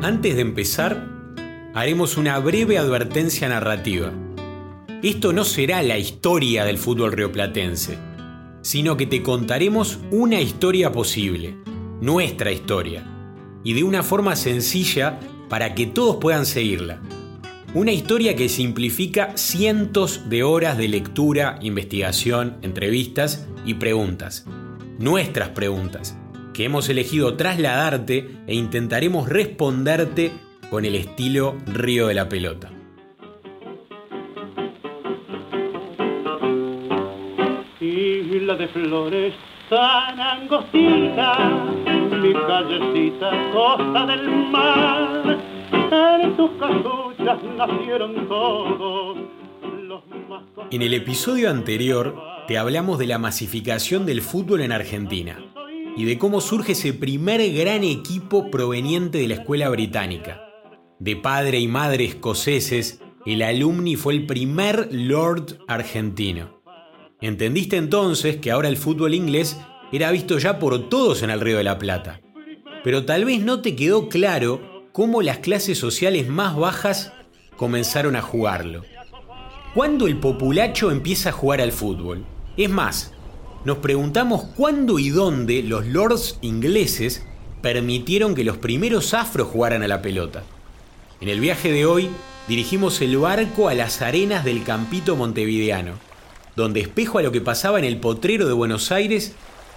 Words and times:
Antes 0.00 0.36
de 0.36 0.42
empezar, 0.42 1.08
haremos 1.74 2.16
una 2.16 2.38
breve 2.38 2.78
advertencia 2.78 3.48
narrativa. 3.48 4.12
Esto 5.02 5.32
no 5.32 5.42
será 5.42 5.82
la 5.82 5.98
historia 5.98 6.64
del 6.64 6.78
fútbol 6.78 7.10
rioplatense, 7.10 7.98
sino 8.62 8.96
que 8.96 9.06
te 9.06 9.24
contaremos 9.24 9.98
una 10.12 10.40
historia 10.40 10.92
posible, 10.92 11.56
nuestra 12.00 12.52
historia, 12.52 13.04
y 13.64 13.72
de 13.72 13.82
una 13.82 14.04
forma 14.04 14.36
sencilla 14.36 15.18
para 15.48 15.74
que 15.74 15.86
todos 15.86 16.18
puedan 16.18 16.46
seguirla. 16.46 17.02
Una 17.74 17.90
historia 17.90 18.36
que 18.36 18.48
simplifica 18.48 19.36
cientos 19.36 20.30
de 20.30 20.44
horas 20.44 20.78
de 20.78 20.86
lectura, 20.86 21.58
investigación, 21.60 22.56
entrevistas 22.62 23.48
y 23.66 23.74
preguntas. 23.74 24.46
Nuestras 25.00 25.48
preguntas, 25.48 26.16
que 26.58 26.64
hemos 26.64 26.88
elegido 26.88 27.36
trasladarte 27.36 28.28
e 28.48 28.54
intentaremos 28.56 29.28
responderte 29.28 30.32
con 30.68 30.84
el 30.84 30.96
estilo 30.96 31.54
Río 31.66 32.08
de 32.08 32.14
la 32.14 32.28
Pelota. 32.28 32.68
Isla 37.80 38.56
de 38.56 38.66
flores, 38.66 39.34
San 39.70 40.18
Angostina, 40.18 41.64
mi 42.20 42.32
callecita, 42.32 43.30
costa 43.52 44.06
del 44.06 44.28
mar, 44.50 45.38
en 45.92 46.36
tus 46.36 46.50
casuchas 46.58 47.38
nacieron 47.56 48.26
todos. 48.26 49.16
los 49.84 50.02
más 50.28 50.42
En 50.72 50.82
el 50.82 50.92
episodio 50.92 51.50
anterior 51.50 52.20
te 52.48 52.58
hablamos 52.58 52.98
de 52.98 53.06
la 53.06 53.18
masificación 53.18 54.06
del 54.06 54.22
fútbol 54.22 54.62
en 54.62 54.72
Argentina 54.72 55.38
y 55.98 56.04
de 56.04 56.16
cómo 56.16 56.40
surge 56.40 56.72
ese 56.72 56.92
primer 56.92 57.52
gran 57.52 57.82
equipo 57.82 58.52
proveniente 58.52 59.18
de 59.18 59.26
la 59.26 59.34
escuela 59.34 59.68
británica. 59.68 60.40
De 61.00 61.16
padre 61.16 61.58
y 61.58 61.66
madre 61.66 62.04
escoceses, 62.04 63.00
el 63.26 63.42
alumni 63.42 63.96
fue 63.96 64.14
el 64.14 64.24
primer 64.24 64.90
Lord 64.92 65.58
argentino. 65.66 66.62
Entendiste 67.20 67.76
entonces 67.76 68.36
que 68.36 68.52
ahora 68.52 68.68
el 68.68 68.76
fútbol 68.76 69.12
inglés 69.12 69.58
era 69.90 70.12
visto 70.12 70.38
ya 70.38 70.60
por 70.60 70.88
todos 70.88 71.24
en 71.24 71.30
el 71.30 71.40
Río 71.40 71.56
de 71.56 71.64
la 71.64 71.80
Plata. 71.80 72.20
Pero 72.84 73.04
tal 73.04 73.24
vez 73.24 73.40
no 73.40 73.60
te 73.60 73.74
quedó 73.74 74.08
claro 74.08 74.86
cómo 74.92 75.20
las 75.20 75.38
clases 75.38 75.78
sociales 75.78 76.28
más 76.28 76.54
bajas 76.54 77.12
comenzaron 77.56 78.14
a 78.14 78.22
jugarlo. 78.22 78.84
¿Cuándo 79.74 80.06
el 80.06 80.18
populacho 80.18 80.92
empieza 80.92 81.30
a 81.30 81.32
jugar 81.32 81.60
al 81.60 81.72
fútbol? 81.72 82.24
Es 82.56 82.70
más, 82.70 83.14
nos 83.64 83.78
preguntamos 83.78 84.44
cuándo 84.56 84.98
y 84.98 85.10
dónde 85.10 85.62
los 85.62 85.86
lords 85.86 86.38
ingleses 86.42 87.22
permitieron 87.60 88.34
que 88.34 88.44
los 88.44 88.56
primeros 88.56 89.14
afros 89.14 89.48
jugaran 89.48 89.82
a 89.82 89.88
la 89.88 90.00
pelota. 90.00 90.44
En 91.20 91.28
el 91.28 91.40
viaje 91.40 91.72
de 91.72 91.84
hoy 91.84 92.10
dirigimos 92.46 93.00
el 93.00 93.16
barco 93.18 93.68
a 93.68 93.74
las 93.74 94.00
arenas 94.00 94.44
del 94.44 94.62
Campito 94.62 95.16
Montevideano, 95.16 95.94
donde 96.54 96.80
espejo 96.80 97.18
a 97.18 97.22
lo 97.22 97.32
que 97.32 97.40
pasaba 97.40 97.78
en 97.78 97.84
el 97.84 97.98
potrero 97.98 98.46
de 98.46 98.52
Buenos 98.52 98.92
Aires, 98.92 99.32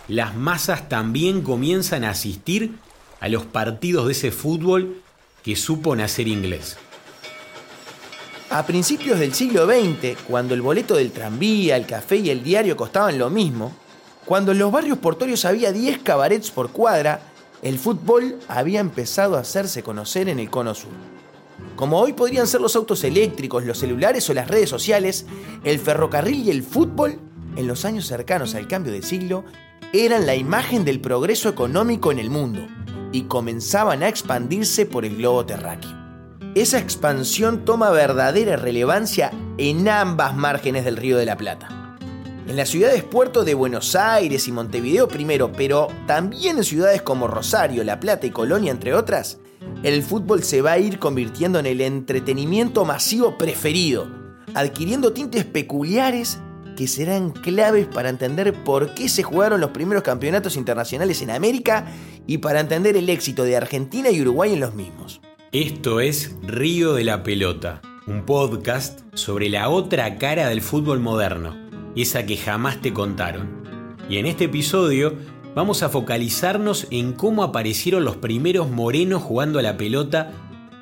las 0.08 0.36
masas 0.36 0.88
también 0.90 1.42
comienzan 1.42 2.04
a 2.04 2.12
asistir 2.12 2.76
a 3.20 3.30
los 3.30 3.46
partidos 3.46 4.06
de 4.06 4.12
ese 4.14 4.32
fútbol 4.32 5.02
que 5.44 5.56
supo 5.56 5.96
nacer 5.96 6.28
inglés. 6.28 6.78
A 8.52 8.66
principios 8.66 9.17
del 9.17 9.33
siglo 9.33 9.66
XX, 9.66 10.21
cuando 10.27 10.53
el 10.53 10.61
boleto 10.61 10.95
del 10.95 11.13
tranvía, 11.13 11.77
el 11.77 11.85
café 11.85 12.17
y 12.17 12.30
el 12.30 12.44
diario 12.44 12.75
costaban 12.75 13.17
lo 13.17 13.30
mismo, 13.30 13.71
cuando 14.25 14.52
en 14.52 14.59
los 14.59 14.73
barrios 14.73 14.97
portorios 14.97 15.45
había 15.45 15.71
10 15.71 15.99
cabarets 15.99 16.52
por 16.52 16.69
cuadra, 16.69 17.22
el 17.61 17.79
fútbol 17.79 18.39
había 18.49 18.81
empezado 18.81 19.38
a 19.38 19.39
hacerse 19.39 19.83
conocer 19.83 20.27
en 20.27 20.38
el 20.38 20.49
cono 20.49 20.75
sur. 20.75 20.91
Como 21.77 21.97
hoy 21.97 22.11
podrían 22.11 22.45
ser 22.45 22.59
los 22.59 22.75
autos 22.75 23.05
eléctricos, 23.05 23.63
los 23.63 23.77
celulares 23.77 24.29
o 24.29 24.33
las 24.33 24.49
redes 24.49 24.69
sociales, 24.69 25.25
el 25.63 25.79
ferrocarril 25.79 26.45
y 26.45 26.51
el 26.51 26.63
fútbol, 26.63 27.19
en 27.56 27.67
los 27.67 27.85
años 27.85 28.06
cercanos 28.06 28.53
al 28.53 28.67
cambio 28.67 28.91
de 28.91 29.01
siglo, 29.01 29.45
eran 29.94 30.25
la 30.25 30.35
imagen 30.35 30.84
del 30.84 31.00
progreso 31.00 31.47
económico 31.47 32.11
en 32.11 32.19
el 32.19 32.29
mundo 32.29 32.67
y 33.13 33.23
comenzaban 33.23 34.03
a 34.03 34.09
expandirse 34.09 34.85
por 34.85 35.06
el 35.06 35.16
globo 35.16 35.45
terráqueo. 35.45 36.00
Esa 36.53 36.79
expansión 36.79 37.63
toma 37.63 37.91
verdadera 37.91 38.57
relevancia 38.57 39.31
en 39.57 39.88
ambas 39.88 40.35
márgenes 40.35 40.84
del 40.84 40.97
Río 40.97 41.17
de 41.17 41.25
la 41.25 41.38
Plata. 41.38 41.97
En 42.45 42.57
las 42.57 42.67
ciudades 42.67 43.06
puerto 43.06 43.45
de 43.45 43.53
Buenos 43.53 43.95
Aires 43.95 44.50
y 44.50 44.51
Montevideo 44.51 45.07
primero, 45.07 45.53
pero 45.53 45.88
también 46.07 46.57
en 46.57 46.66
ciudades 46.66 47.03
como 47.03 47.29
Rosario, 47.29 47.85
La 47.85 48.01
Plata 48.01 48.28
y 48.28 48.31
Colonia, 48.31 48.69
entre 48.69 48.94
otras, 48.94 49.40
el 49.84 50.03
fútbol 50.03 50.44
se 50.44 50.61
va 50.61 50.73
a 50.73 50.78
ir 50.78 51.00
convirtiendo 51.00 51.57
en 51.57 51.67
el 51.67 51.79
entretenimiento 51.79 52.84
masivo 52.84 53.38
preferido, 53.38 54.09
adquiriendo 54.53 55.13
tintes 55.13 55.45
peculiares 55.45 56.40
que 56.75 56.90
serán 56.90 57.31
claves 57.31 57.88
para 57.88 58.09
entender 58.09 58.53
por 58.66 58.94
qué 58.94 59.07
se 59.07 59.23
jugaron 59.23 59.61
los 59.61 59.72
primeros 59.72 60.03
campeonatos 60.03 60.57
internacionales 60.57 61.22
en 61.22 61.31
América 61.31 61.85
y 62.28 62.40
para 62.40 62.59
entender 62.59 62.97
el 62.97 63.09
éxito 63.09 63.45
de 63.45 63.56
Argentina 63.56 64.09
y 64.09 64.19
Uruguay 64.19 64.51
en 64.51 64.59
los 64.59 64.73
mismos. 64.73 65.22
Esto 65.53 66.00
es 66.00 66.34
Río 66.44 66.94
de 66.94 67.03
la 67.03 67.23
Pelota, 67.23 67.81
un 68.07 68.25
podcast 68.25 69.01
sobre 69.16 69.50
la 69.50 69.67
otra 69.67 70.17
cara 70.17 70.47
del 70.47 70.62
fútbol 70.62 71.01
moderno, 71.01 71.57
esa 71.94 72.25
que 72.25 72.38
jamás 72.38 72.81
te 72.81 72.94
contaron. 72.94 73.61
Y 74.09 74.16
en 74.16 74.28
este 74.28 74.45
episodio 74.45 75.13
vamos 75.53 75.84
a 75.84 75.90
focalizarnos 75.90 76.88
en 76.90 77.11
cómo 77.11 77.44
aparecieron 77.44 78.06
los 78.06 78.16
primeros 78.16 78.69
morenos 78.69 79.23
jugando 79.23 79.59
a 79.59 79.61
la 79.61 79.75
pelota 79.75 80.31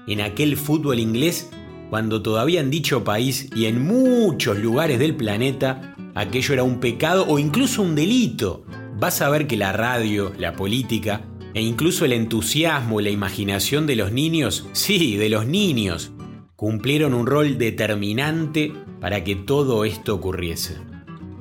en 0.06 0.22
aquel 0.22 0.56
fútbol 0.56 1.00
inglés 1.00 1.50
cuando 1.90 2.22
todavía 2.22 2.59
en 2.59 2.69
dicho 2.69 3.03
país 3.03 3.50
y 3.56 3.66
en 3.66 3.84
muchos 3.84 4.59
lugares 4.59 5.00
del 5.00 5.16
planeta 5.16 5.96
aquello 6.13 6.53
era 6.53 6.62
un 6.62 6.79
pecado 6.79 7.25
o 7.28 7.40
incluso 7.40 7.81
un 7.81 7.96
delito. 7.96 8.63
Vas 9.00 9.24
a 9.24 9.29
ver 9.29 9.47
que 9.47 9.58
la 9.58 9.72
radio, 9.72 10.31
la 10.38 10.53
política 10.53 11.24
e 11.54 11.62
incluso 11.62 12.06
el 12.06 12.14
entusiasmo 12.14 13.00
y 13.00 13.04
la 13.04 13.10
imaginación 13.10 13.88
de 13.88 13.96
los 13.96 14.12
niños, 14.12 14.68
sí, 14.74 15.18
de 15.18 15.30
los 15.30 15.46
niños, 15.46 16.12
cumplieron 16.56 17.14
un 17.14 17.26
rol 17.26 17.58
determinante 17.58 18.74
para 19.00 19.24
que 19.24 19.36
todo 19.36 19.86
esto 19.86 20.16
ocurriese. 20.16 20.78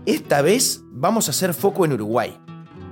Esta 0.07 0.43
vez 0.43 0.83
vamos 0.93 1.29
a 1.29 1.33
hacer 1.33 1.53
foco 1.55 1.85
en 1.85 1.93
Uruguay, 1.93 2.39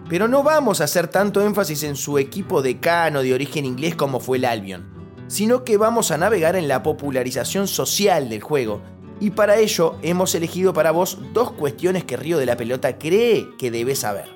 pero 0.09 0.29
no 0.29 0.43
vamos 0.43 0.81
a 0.81 0.85
hacer 0.85 1.09
tanto 1.09 1.45
énfasis 1.45 1.83
en 1.85 1.97
su 1.97 2.19
equipo 2.19 2.63
decano 2.63 3.23
de 3.23 3.33
origen 3.33 3.65
inglés 3.65 3.95
como 3.95 4.21
fue 4.21 4.39
el 4.39 4.45
Albion, 4.45 4.87
sino 5.29 5.65
que 5.65 5.77
vamos 5.77 6.11
a 6.11 6.19
navegar 6.19 6.57
en 6.57 6.69
la 6.69 6.83
popularización 6.83 7.69
social 7.69 8.29
del 8.29 8.43
juego, 8.43 8.83
y 9.19 9.31
para 9.31 9.57
ello 9.57 9.97
hemos 10.03 10.35
elegido 10.35 10.75
para 10.75 10.91
vos 10.91 11.19
dos 11.33 11.53
cuestiones 11.53 12.05
que 12.05 12.19
Río 12.19 12.37
de 12.37 12.47
la 12.47 12.57
Pelota 12.57 12.99
cree 12.99 13.49
que 13.57 13.71
debes 13.71 14.01
saber 14.01 14.36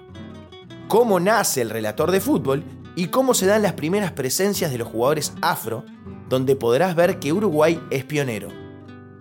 cómo 0.90 1.20
nace 1.20 1.62
el 1.62 1.70
relator 1.70 2.10
de 2.10 2.20
fútbol 2.20 2.64
y 2.96 3.06
cómo 3.06 3.32
se 3.32 3.46
dan 3.46 3.62
las 3.62 3.74
primeras 3.74 4.10
presencias 4.10 4.72
de 4.72 4.78
los 4.78 4.88
jugadores 4.88 5.32
afro, 5.40 5.84
donde 6.28 6.56
podrás 6.56 6.96
ver 6.96 7.20
que 7.20 7.32
Uruguay 7.32 7.80
es 7.90 8.04
pionero. 8.04 8.48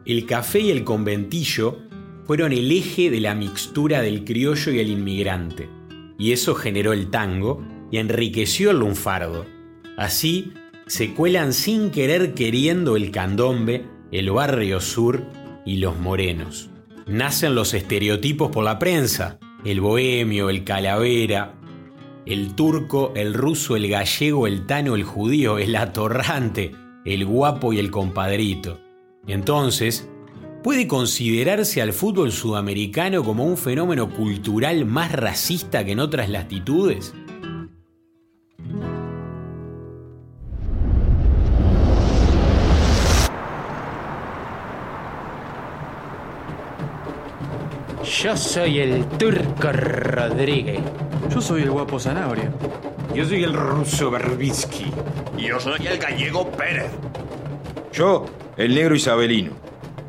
El 0.03 0.25
café 0.25 0.61
y 0.61 0.71
el 0.71 0.83
conventillo 0.83 1.77
fueron 2.25 2.53
el 2.53 2.71
eje 2.71 3.11
de 3.11 3.19
la 3.19 3.35
mixtura 3.35 4.01
del 4.01 4.25
criollo 4.25 4.71
y 4.71 4.79
el 4.79 4.89
inmigrante, 4.89 5.69
y 6.17 6.31
eso 6.31 6.55
generó 6.55 6.91
el 6.91 7.11
tango 7.11 7.63
y 7.91 7.97
enriqueció 7.99 8.71
el 8.71 8.79
lunfardo. 8.79 9.45
Así 9.95 10.53
se 10.87 11.13
cuelan 11.13 11.53
sin 11.53 11.91
querer 11.91 12.33
queriendo 12.33 12.95
el 12.95 13.11
candombe, 13.11 13.85
el 14.11 14.31
barrio 14.31 14.81
sur 14.81 15.23
y 15.67 15.77
los 15.77 15.99
morenos. 15.99 16.71
Nacen 17.05 17.53
los 17.53 17.75
estereotipos 17.75 18.49
por 18.49 18.63
la 18.63 18.79
prensa, 18.79 19.37
el 19.63 19.81
bohemio, 19.81 20.49
el 20.49 20.63
calavera, 20.63 21.58
el 22.29 22.53
turco, 22.53 23.11
el 23.15 23.33
ruso, 23.33 23.75
el 23.75 23.89
gallego, 23.89 24.45
el 24.45 24.67
tano, 24.67 24.93
el 24.93 25.03
judío, 25.03 25.57
el 25.57 25.75
atorrante, 25.75 26.75
el 27.03 27.25
guapo 27.25 27.73
y 27.73 27.79
el 27.79 27.89
compadrito. 27.89 28.79
Entonces, 29.25 30.07
¿puede 30.61 30.87
considerarse 30.87 31.81
al 31.81 31.91
fútbol 31.91 32.31
sudamericano 32.31 33.23
como 33.23 33.45
un 33.45 33.57
fenómeno 33.57 34.11
cultural 34.11 34.85
más 34.85 35.11
racista 35.11 35.83
que 35.83 35.93
en 35.93 35.99
otras 35.99 36.29
latitudes? 36.29 37.15
Yo 48.21 48.37
soy 48.37 48.79
el 48.79 49.05
turco 49.17 49.71
Rodríguez. 49.71 50.81
Yo 51.29 51.41
soy 51.41 51.61
el 51.61 51.71
guapo 51.71 51.99
Zanabria. 51.99 52.51
Yo 53.13 53.23
soy 53.25 53.43
el 53.43 53.53
ruso 53.53 54.09
Berbisky. 54.09 54.91
Y 55.37 55.47
yo 55.47 55.59
soy 55.59 55.85
el 55.85 55.99
gallego 55.99 56.49
Pérez. 56.51 56.91
Yo, 57.93 58.25
el 58.57 58.73
negro 58.73 58.95
Isabelino. 58.95 59.51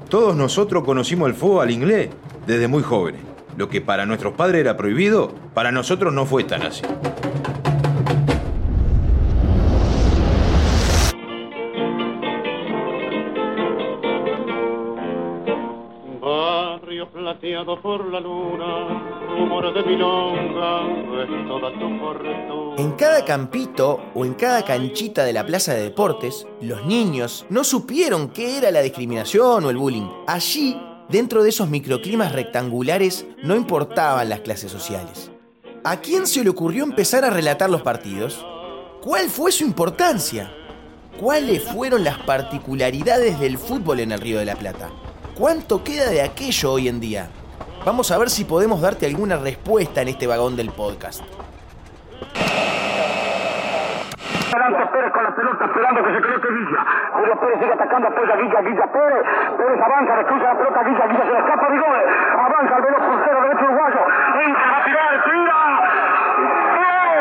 Todos 0.09 0.35
nosotros 0.35 0.83
conocimos 0.83 1.29
el 1.29 1.35
fútbol 1.35 1.65
al 1.65 1.71
inglés 1.71 2.09
desde 2.47 2.69
muy 2.69 2.83
jóvenes. 2.83 3.21
Lo 3.57 3.69
que 3.69 3.81
para 3.81 4.07
nuestros 4.07 4.35
padres 4.35 4.61
era 4.61 4.77
prohibido, 4.77 5.33
para 5.53 5.71
nosotros 5.71 6.13
no 6.13 6.25
fue 6.25 6.45
tan 6.45 6.63
así. 6.63 6.83
En 22.79 22.93
cada 22.93 23.25
campito 23.25 24.01
o 24.15 24.25
en 24.25 24.35
cada 24.35 24.65
canchita 24.65 25.25
de 25.25 25.33
la 25.33 25.45
plaza 25.45 25.75
de 25.75 25.83
deportes, 25.83 26.47
los 26.61 26.87
niños 26.87 27.45
no 27.51 27.65
supieron 27.65 28.31
qué 28.31 28.59
era 28.59 28.71
la 28.71 28.81
discriminación 28.81 29.65
o 29.65 29.71
el 29.71 29.77
bullying. 29.77 30.09
Allí, 30.27 30.81
dentro 31.09 31.43
de 31.43 31.51
esos 31.51 31.69
microclimas 31.69 32.33
rectangulares, 32.33 33.27
no 33.43 33.57
importaban 33.57 34.29
las 34.29 34.41
clases 34.41 34.73
sociales. 34.73 35.31
¿A 35.85 36.01
quién 36.01 36.27
se 36.27 36.45
le 36.45 36.51
ocurrió 36.51 36.85
empezar 36.85 37.25
a 37.25 37.31
relatar 37.31 37.69
los 37.69 37.83
partidos? 37.83 38.45
¿Cuál 39.03 39.29
fue 39.29 39.53
su 39.53 39.65
importancia? 39.65 40.53
¿Cuáles 41.19 41.63
fueron 41.63 42.05
las 42.05 42.19
particularidades 42.19 43.39
del 43.41 43.59
fútbol 43.59 44.01
en 44.01 44.13
el 44.13 44.21
Río 44.21 44.39
de 44.39 44.45
la 44.47 44.57
Plata? 44.57 44.91
¿Cuánto 45.35 45.83
queda 45.83 46.11
de 46.11 46.23
aquello 46.23 46.73
hoy 46.73 46.89
en 46.89 47.01
día? 47.01 47.31
Vamos 47.85 48.11
a 48.11 48.19
ver 48.19 48.29
si 48.29 48.45
podemos 48.45 48.83
darte 48.83 49.07
alguna 49.07 49.37
respuesta 49.39 50.03
en 50.03 50.09
este 50.09 50.27
vagón 50.27 50.55
del 50.55 50.69
podcast. 50.71 51.23
Adelante 54.53 54.87
Pérez 54.93 55.13
con 55.13 55.25
la 55.25 55.35
pelota 55.35 55.65
esperando 55.65 56.05
que 56.05 56.13
se 56.13 56.21
coloque 56.21 56.49
Villa. 56.51 56.85
Julio 57.15 57.41
Pérez 57.41 57.59
sigue 57.61 57.73
atacando, 57.73 58.09
apoya 58.09 58.37
Villa, 58.37 58.61
Villa 58.61 58.87
Pérez. 58.93 59.25
Pérez 59.57 59.81
avanza, 59.81 60.17
le 60.17 60.25
cruza 60.27 60.45
la 60.45 60.59
pelota 60.59 60.83
Villa, 60.83 61.07
Villa 61.07 61.25
se 61.25 61.33
le 61.33 61.39
escapa 61.39 61.71
de 61.71 61.79
gol. 61.79 62.01
Avanza 62.37 62.77
el 62.77 62.83
veloz 62.83 63.01
portero 63.01 63.43
derecho 63.43 63.65
uruguayo. 63.65 64.03
Entra 64.45 64.77
a 64.77 64.85
tirar, 64.85 65.25
tira. 65.25 65.61
¡Gol! 66.77 67.21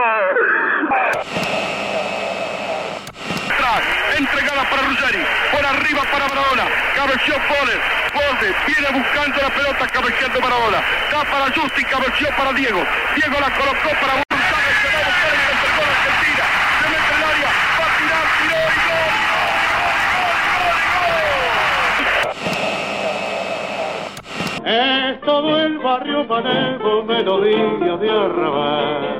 atrás, 3.56 3.82
entregada 4.18 4.62
para 4.70 4.82
Arriba 5.66 6.02
para 6.12 6.28
Maradona, 6.28 6.64
cabeció 6.94 7.34
Poles, 7.48 7.80
Poles 8.12 8.54
viene 8.66 8.88
buscando 9.02 9.42
la 9.42 9.50
pelota, 9.50 9.88
cabeceando 9.88 10.40
Maradona, 10.40 10.80
da 11.10 11.24
para 11.24 11.46
Justi, 11.52 11.84
cabeció 11.84 12.28
para 12.36 12.52
Diego, 12.52 12.84
Diego 13.16 13.40
la 13.40 13.50
colocó 13.50 13.90
para 14.00 14.14
González, 14.30 14.78
que 14.80 14.88
va 14.94 15.00
a 15.00 15.04
buscar 15.10 15.32
el 15.34 15.40
tercer 15.58 15.86
Argentina, 15.90 16.44
se 16.78 16.86
mete 16.88 17.12
el 17.16 17.22
área, 17.26 17.50
va 17.80 17.86
a 17.86 17.90
tirar, 17.98 18.26
tiró 18.38 18.58
y 18.70 18.78
gol. 24.62 24.70
Es 24.72 25.20
todo 25.22 25.50
el 25.62 25.78
barrio 25.78 26.24
manejo, 26.24 27.02
melodía 27.02 27.96
de 27.96 28.10
arrabal. 28.10 29.15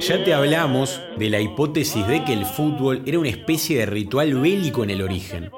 Ya 0.00 0.24
te 0.24 0.32
hablamos 0.32 0.98
de 1.18 1.28
la 1.28 1.40
hipótesis 1.40 2.06
de 2.06 2.24
que 2.24 2.32
el 2.32 2.46
fútbol 2.46 3.02
era 3.04 3.18
una 3.18 3.28
especie 3.28 3.78
de 3.78 3.86
ritual 3.86 4.34
bélico 4.34 4.82
en 4.82 4.88
el 4.88 5.02
origen, 5.02 5.50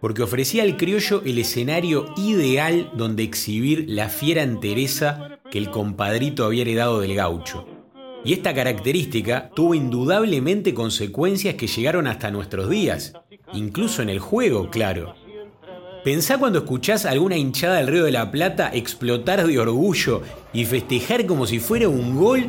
porque 0.00 0.22
ofrecía 0.22 0.62
al 0.62 0.78
criollo 0.78 1.22
el 1.26 1.38
escenario 1.38 2.06
ideal 2.16 2.90
donde 2.94 3.22
exhibir 3.22 3.84
la 3.88 4.08
fiera 4.08 4.42
entereza 4.42 5.40
que 5.50 5.58
el 5.58 5.70
compadrito 5.70 6.46
había 6.46 6.62
heredado 6.62 7.00
del 7.00 7.14
gaucho. 7.14 7.66
Y 8.24 8.32
esta 8.32 8.54
característica 8.54 9.50
tuvo 9.54 9.74
indudablemente 9.74 10.72
consecuencias 10.72 11.56
que 11.56 11.66
llegaron 11.66 12.06
hasta 12.06 12.30
nuestros 12.30 12.70
días, 12.70 13.12
incluso 13.52 14.00
en 14.00 14.08
el 14.08 14.20
juego, 14.20 14.70
claro. 14.70 15.14
Pensá 16.02 16.38
cuando 16.38 16.60
escuchás 16.60 17.04
a 17.04 17.10
alguna 17.10 17.36
hinchada 17.36 17.76
del 17.76 17.88
Río 17.88 18.04
de 18.04 18.12
la 18.12 18.30
Plata 18.30 18.70
explotar 18.72 19.46
de 19.46 19.58
orgullo 19.58 20.22
y 20.52 20.64
festejar 20.64 21.26
como 21.26 21.46
si 21.46 21.58
fuera 21.58 21.88
un 21.88 22.16
gol, 22.16 22.48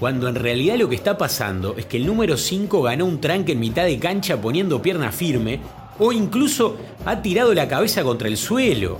cuando 0.00 0.28
en 0.28 0.34
realidad 0.34 0.76
lo 0.76 0.88
que 0.88 0.96
está 0.96 1.16
pasando 1.16 1.74
es 1.76 1.86
que 1.86 1.96
el 1.96 2.06
número 2.06 2.36
5 2.36 2.82
ganó 2.82 3.06
un 3.06 3.20
tranque 3.20 3.52
en 3.52 3.60
mitad 3.60 3.84
de 3.84 3.98
cancha 3.98 4.40
poniendo 4.40 4.82
pierna 4.82 5.12
firme 5.12 5.60
o 5.98 6.12
incluso 6.12 6.76
ha 7.04 7.22
tirado 7.22 7.54
la 7.54 7.68
cabeza 7.68 8.02
contra 8.02 8.28
el 8.28 8.36
suelo. 8.36 8.98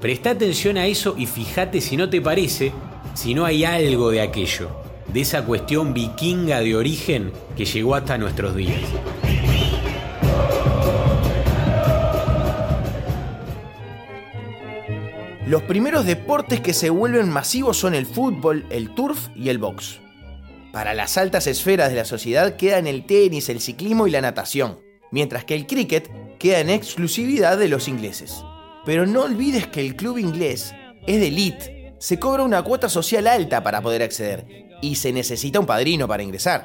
Presta 0.00 0.30
atención 0.30 0.76
a 0.78 0.86
eso 0.86 1.14
y 1.18 1.26
fíjate 1.26 1.80
si 1.80 1.96
no 1.96 2.08
te 2.08 2.20
parece, 2.20 2.72
si 3.14 3.34
no 3.34 3.44
hay 3.44 3.64
algo 3.64 4.10
de 4.10 4.22
aquello, 4.22 4.70
de 5.12 5.20
esa 5.20 5.44
cuestión 5.44 5.92
vikinga 5.92 6.60
de 6.60 6.76
origen 6.76 7.32
que 7.56 7.64
llegó 7.64 7.94
hasta 7.94 8.16
nuestros 8.16 8.54
días. 8.54 8.80
Los 15.46 15.62
primeros 15.62 16.06
deportes 16.06 16.60
que 16.60 16.72
se 16.72 16.90
vuelven 16.90 17.28
masivos 17.28 17.76
son 17.76 17.96
el 17.96 18.06
fútbol, 18.06 18.64
el 18.70 18.90
turf 18.90 19.28
y 19.34 19.48
el 19.48 19.58
box. 19.58 20.00
Para 20.72 20.94
las 20.94 21.18
altas 21.18 21.48
esferas 21.48 21.90
de 21.90 21.96
la 21.96 22.04
sociedad 22.04 22.54
quedan 22.54 22.86
el 22.86 23.04
tenis, 23.04 23.48
el 23.48 23.60
ciclismo 23.60 24.06
y 24.06 24.12
la 24.12 24.20
natación, 24.20 24.78
mientras 25.10 25.44
que 25.44 25.56
el 25.56 25.66
cricket 25.66 26.08
queda 26.38 26.60
en 26.60 26.70
exclusividad 26.70 27.58
de 27.58 27.68
los 27.68 27.88
ingleses. 27.88 28.44
Pero 28.84 29.04
no 29.04 29.22
olvides 29.22 29.66
que 29.66 29.80
el 29.80 29.96
club 29.96 30.18
inglés 30.18 30.72
es 31.08 31.20
de 31.20 31.26
elite, 31.26 31.94
se 31.98 32.20
cobra 32.20 32.44
una 32.44 32.62
cuota 32.62 32.88
social 32.88 33.26
alta 33.26 33.64
para 33.64 33.82
poder 33.82 34.02
acceder 34.02 34.46
y 34.80 34.94
se 34.94 35.12
necesita 35.12 35.58
un 35.58 35.66
padrino 35.66 36.06
para 36.06 36.22
ingresar. 36.22 36.64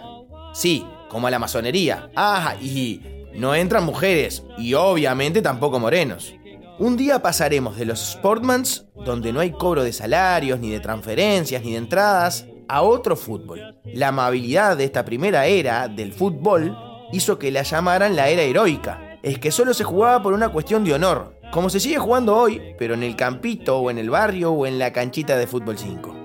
Sí, 0.54 0.86
como 1.10 1.26
a 1.26 1.32
la 1.32 1.40
masonería. 1.40 2.12
Ah, 2.16 2.56
y 2.62 3.02
no 3.34 3.56
entran 3.56 3.84
mujeres 3.84 4.44
y 4.58 4.76
obviamente 4.76 5.42
tampoco 5.42 5.80
morenos. 5.80 6.36
Un 6.78 6.96
día 6.96 7.22
pasaremos 7.22 7.76
de 7.78 7.86
los 7.86 8.12
Sportmans, 8.12 8.86
donde 8.94 9.34
no 9.34 9.40
hay 9.40 9.52
cobro 9.52 9.84
de 9.84 9.94
salarios, 9.94 10.60
ni 10.60 10.70
de 10.70 10.80
transferencias, 10.80 11.64
ni 11.64 11.72
de 11.72 11.78
entradas, 11.78 12.46
a 12.68 12.82
otro 12.82 13.16
fútbol. 13.16 13.80
La 13.86 14.10
amabilidad 14.10 14.78
de 14.78 14.86
esta 14.86 15.06
primera 15.06 15.46
era 15.46 15.88
del 15.88 16.14
fútbol 16.14 16.76
hizo 17.12 17.40
que 17.40 17.52
la 17.52 17.64
llamaran 17.64 18.16
la 18.16 18.30
era 18.30 18.42
heroica. 18.42 19.20
Es 19.24 19.40
que 19.40 19.52
solo 19.52 19.74
se 19.74 19.84
jugaba 19.84 20.22
por 20.22 20.34
una 20.34 20.50
cuestión 20.50 20.84
de 20.84 20.94
honor, 20.94 21.36
como 21.52 21.70
se 21.70 21.80
sigue 21.80 21.98
jugando 21.98 22.36
hoy, 22.36 22.62
pero 22.78 22.94
en 22.94 23.04
el 23.04 23.16
campito 23.16 23.78
o 23.80 23.90
en 23.90 23.98
el 23.98 24.10
barrio 24.10 24.52
o 24.52 24.66
en 24.66 24.78
la 24.78 24.92
canchita 24.92 25.38
de 25.38 25.48
fútbol 25.48 25.78
5. 25.78 26.16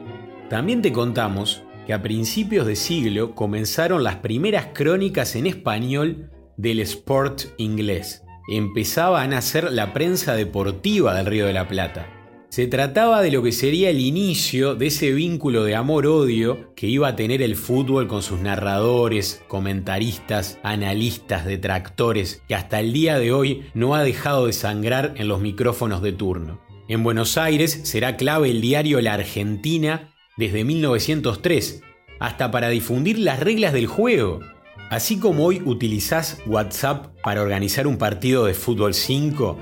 También 0.48 0.82
te 0.82 0.92
contamos 0.92 1.62
que 1.86 1.94
a 1.94 2.02
principios 2.02 2.66
de 2.66 2.76
siglo 2.76 3.34
comenzaron 3.34 4.04
las 4.04 4.16
primeras 4.16 4.68
crónicas 4.74 5.36
en 5.36 5.46
español 5.46 6.30
del 6.56 6.80
sport 6.80 7.42
inglés. 7.56 8.22
Empezaba 8.50 9.22
a 9.22 9.26
nacer 9.28 9.72
la 9.72 9.92
prensa 9.92 10.34
deportiva 10.34 11.14
del 11.14 11.26
Río 11.26 11.46
de 11.46 11.52
la 11.52 11.68
Plata. 11.68 12.19
Se 12.50 12.66
trataba 12.66 13.22
de 13.22 13.30
lo 13.30 13.44
que 13.44 13.52
sería 13.52 13.90
el 13.90 14.00
inicio 14.00 14.74
de 14.74 14.88
ese 14.88 15.12
vínculo 15.12 15.62
de 15.62 15.76
amor-odio 15.76 16.74
que 16.74 16.88
iba 16.88 17.06
a 17.06 17.14
tener 17.14 17.42
el 17.42 17.54
fútbol 17.54 18.08
con 18.08 18.24
sus 18.24 18.40
narradores, 18.40 19.40
comentaristas, 19.46 20.58
analistas, 20.64 21.46
detractores, 21.46 22.42
que 22.48 22.56
hasta 22.56 22.80
el 22.80 22.92
día 22.92 23.20
de 23.20 23.30
hoy 23.30 23.66
no 23.72 23.94
ha 23.94 24.02
dejado 24.02 24.46
de 24.46 24.52
sangrar 24.52 25.14
en 25.16 25.28
los 25.28 25.40
micrófonos 25.40 26.02
de 26.02 26.10
turno. 26.10 26.60
En 26.88 27.04
Buenos 27.04 27.38
Aires 27.38 27.82
será 27.84 28.16
clave 28.16 28.50
el 28.50 28.60
diario 28.60 29.00
La 29.00 29.14
Argentina 29.14 30.12
desde 30.36 30.64
1903, 30.64 31.84
hasta 32.18 32.50
para 32.50 32.68
difundir 32.68 33.20
las 33.20 33.38
reglas 33.38 33.72
del 33.72 33.86
juego. 33.86 34.40
Así 34.90 35.20
como 35.20 35.44
hoy 35.44 35.62
utilizás 35.64 36.38
WhatsApp 36.46 37.14
para 37.22 37.42
organizar 37.42 37.86
un 37.86 37.96
partido 37.96 38.46
de 38.46 38.54
fútbol 38.54 38.92
5, 38.92 39.56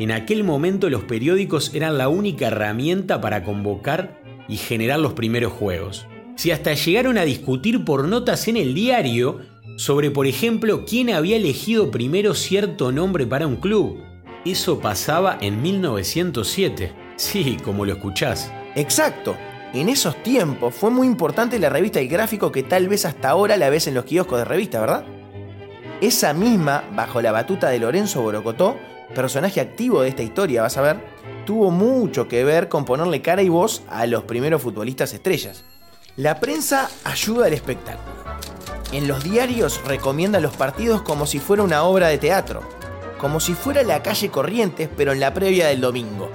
en 0.00 0.12
aquel 0.12 0.44
momento 0.44 0.88
los 0.88 1.04
periódicos 1.04 1.74
eran 1.74 1.98
la 1.98 2.08
única 2.08 2.46
herramienta 2.46 3.20
para 3.20 3.44
convocar 3.44 4.18
y 4.48 4.56
generar 4.56 4.98
los 4.98 5.12
primeros 5.12 5.52
juegos. 5.52 6.06
Si 6.36 6.50
hasta 6.50 6.72
llegaron 6.72 7.18
a 7.18 7.24
discutir 7.24 7.84
por 7.84 8.08
notas 8.08 8.48
en 8.48 8.56
el 8.56 8.72
diario 8.72 9.40
sobre, 9.76 10.10
por 10.10 10.26
ejemplo, 10.26 10.86
quién 10.86 11.10
había 11.10 11.36
elegido 11.36 11.90
primero 11.90 12.34
cierto 12.34 12.92
nombre 12.92 13.26
para 13.26 13.46
un 13.46 13.56
club. 13.56 13.98
Eso 14.46 14.80
pasaba 14.80 15.36
en 15.42 15.60
1907. 15.60 16.92
Sí, 17.16 17.58
como 17.62 17.84
lo 17.84 17.92
escuchás. 17.92 18.50
Exacto. 18.74 19.36
En 19.74 19.90
esos 19.90 20.22
tiempos 20.22 20.74
fue 20.74 20.90
muy 20.90 21.06
importante 21.06 21.58
la 21.58 21.68
revista 21.68 22.00
El 22.00 22.08
Gráfico 22.08 22.50
que 22.50 22.62
tal 22.62 22.88
vez 22.88 23.04
hasta 23.04 23.28
ahora 23.28 23.58
la 23.58 23.68
ves 23.68 23.86
en 23.86 23.94
los 23.94 24.04
kioscos 24.04 24.38
de 24.38 24.44
revista, 24.46 24.80
¿verdad? 24.80 25.04
Esa 26.00 26.32
misma, 26.32 26.84
bajo 26.96 27.20
la 27.20 27.32
batuta 27.32 27.68
de 27.68 27.78
Lorenzo 27.78 28.22
Borocotó, 28.22 28.78
personaje 29.14 29.60
activo 29.60 30.02
de 30.02 30.08
esta 30.08 30.22
historia, 30.22 30.62
vas 30.62 30.76
a 30.76 30.82
ver, 30.82 31.00
tuvo 31.44 31.70
mucho 31.70 32.28
que 32.28 32.44
ver 32.44 32.68
con 32.68 32.84
ponerle 32.84 33.22
cara 33.22 33.42
y 33.42 33.48
voz 33.48 33.82
a 33.88 34.06
los 34.06 34.24
primeros 34.24 34.62
futbolistas 34.62 35.12
estrellas. 35.12 35.64
La 36.16 36.40
prensa 36.40 36.90
ayuda 37.04 37.46
al 37.46 37.52
espectáculo. 37.52 38.16
En 38.92 39.06
los 39.06 39.22
diarios 39.22 39.80
recomiendan 39.84 40.42
los 40.42 40.56
partidos 40.56 41.02
como 41.02 41.26
si 41.26 41.38
fuera 41.38 41.62
una 41.62 41.84
obra 41.84 42.08
de 42.08 42.18
teatro, 42.18 42.62
como 43.18 43.38
si 43.38 43.54
fuera 43.54 43.82
la 43.82 44.02
calle 44.02 44.30
Corrientes, 44.30 44.88
pero 44.96 45.12
en 45.12 45.20
la 45.20 45.32
previa 45.32 45.68
del 45.68 45.80
domingo. 45.80 46.30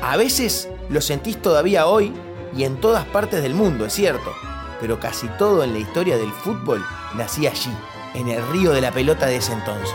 A 0.00 0.16
veces 0.16 0.68
lo 0.88 1.00
sentís 1.00 1.40
todavía 1.40 1.86
hoy 1.86 2.12
y 2.56 2.64
en 2.64 2.76
todas 2.80 3.04
partes 3.06 3.42
del 3.42 3.54
mundo, 3.54 3.86
es 3.86 3.92
cierto, 3.92 4.32
pero 4.80 5.00
casi 5.00 5.26
todo 5.38 5.64
en 5.64 5.72
la 5.72 5.78
historia 5.78 6.16
del 6.16 6.32
fútbol 6.32 6.84
nacía 7.14 7.50
allí, 7.50 7.72
en 8.14 8.28
el 8.28 8.46
río 8.48 8.72
de 8.72 8.80
la 8.80 8.92
pelota 8.92 9.26
de 9.26 9.36
ese 9.36 9.52
entonces. 9.52 9.94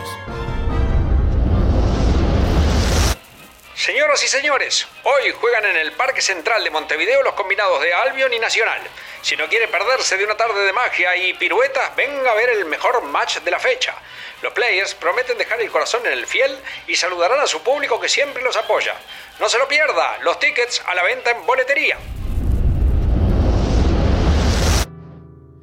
Señoras 3.78 4.24
y 4.24 4.26
señores, 4.26 4.88
hoy 5.04 5.30
juegan 5.40 5.64
en 5.64 5.76
el 5.76 5.92
Parque 5.92 6.20
Central 6.20 6.64
de 6.64 6.70
Montevideo 6.70 7.22
los 7.22 7.34
combinados 7.34 7.80
de 7.80 7.94
Albion 7.94 8.32
y 8.32 8.40
Nacional. 8.40 8.80
Si 9.22 9.36
no 9.36 9.46
quiere 9.46 9.68
perderse 9.68 10.16
de 10.16 10.24
una 10.24 10.36
tarde 10.36 10.64
de 10.64 10.72
magia 10.72 11.16
y 11.16 11.32
piruetas, 11.34 11.94
venga 11.94 12.32
a 12.32 12.34
ver 12.34 12.50
el 12.50 12.64
mejor 12.64 13.00
match 13.04 13.38
de 13.38 13.52
la 13.52 13.60
fecha. 13.60 13.94
Los 14.42 14.52
players 14.52 14.96
prometen 14.96 15.38
dejar 15.38 15.60
el 15.60 15.70
corazón 15.70 16.04
en 16.06 16.12
el 16.12 16.26
fiel 16.26 16.58
y 16.88 16.96
saludarán 16.96 17.38
a 17.38 17.46
su 17.46 17.62
público 17.62 18.00
que 18.00 18.08
siempre 18.08 18.42
los 18.42 18.56
apoya. 18.56 18.94
No 19.38 19.48
se 19.48 19.58
lo 19.58 19.68
pierda, 19.68 20.18
los 20.22 20.40
tickets 20.40 20.82
a 20.84 20.96
la 20.96 21.04
venta 21.04 21.30
en 21.30 21.46
boletería. 21.46 21.98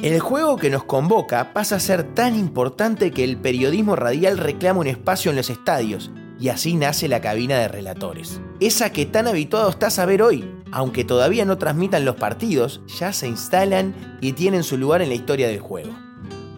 El 0.02 0.22
juego 0.22 0.56
que 0.56 0.70
nos 0.70 0.86
convoca 0.86 1.52
pasa 1.52 1.76
a 1.76 1.80
ser 1.82 2.16
tan 2.16 2.38
importante 2.38 3.12
que 3.12 3.26
el 3.26 3.36
periodismo 3.36 3.98
radial 3.98 4.38
reclama 4.38 4.80
un 4.80 4.88
espacio 4.88 5.32
en 5.32 5.36
los 5.36 5.50
estadios 5.50 6.12
y 6.40 6.50
así 6.50 6.76
nace 6.76 7.08
la 7.08 7.22
cabina 7.22 7.58
de 7.60 7.68
relatores. 7.68 8.42
Esa 8.60 8.92
que 8.92 9.06
tan 9.06 9.28
habituado 9.28 9.70
estás 9.70 10.00
a 10.00 10.06
ver 10.06 10.22
hoy, 10.22 10.50
aunque 10.72 11.04
todavía 11.04 11.46
no 11.46 11.58
transmitan 11.58 12.06
los 12.06 12.16
partidos, 12.16 12.82
ya 13.00 13.14
se 13.14 13.28
instalan 13.28 14.18
y 14.22 14.34
tienen 14.34 14.64
su 14.64 14.78
lugar 14.78 15.02
en 15.02 15.10
la 15.10 15.16
historia 15.16 15.48
del 15.48 15.60
juego. 15.60 15.96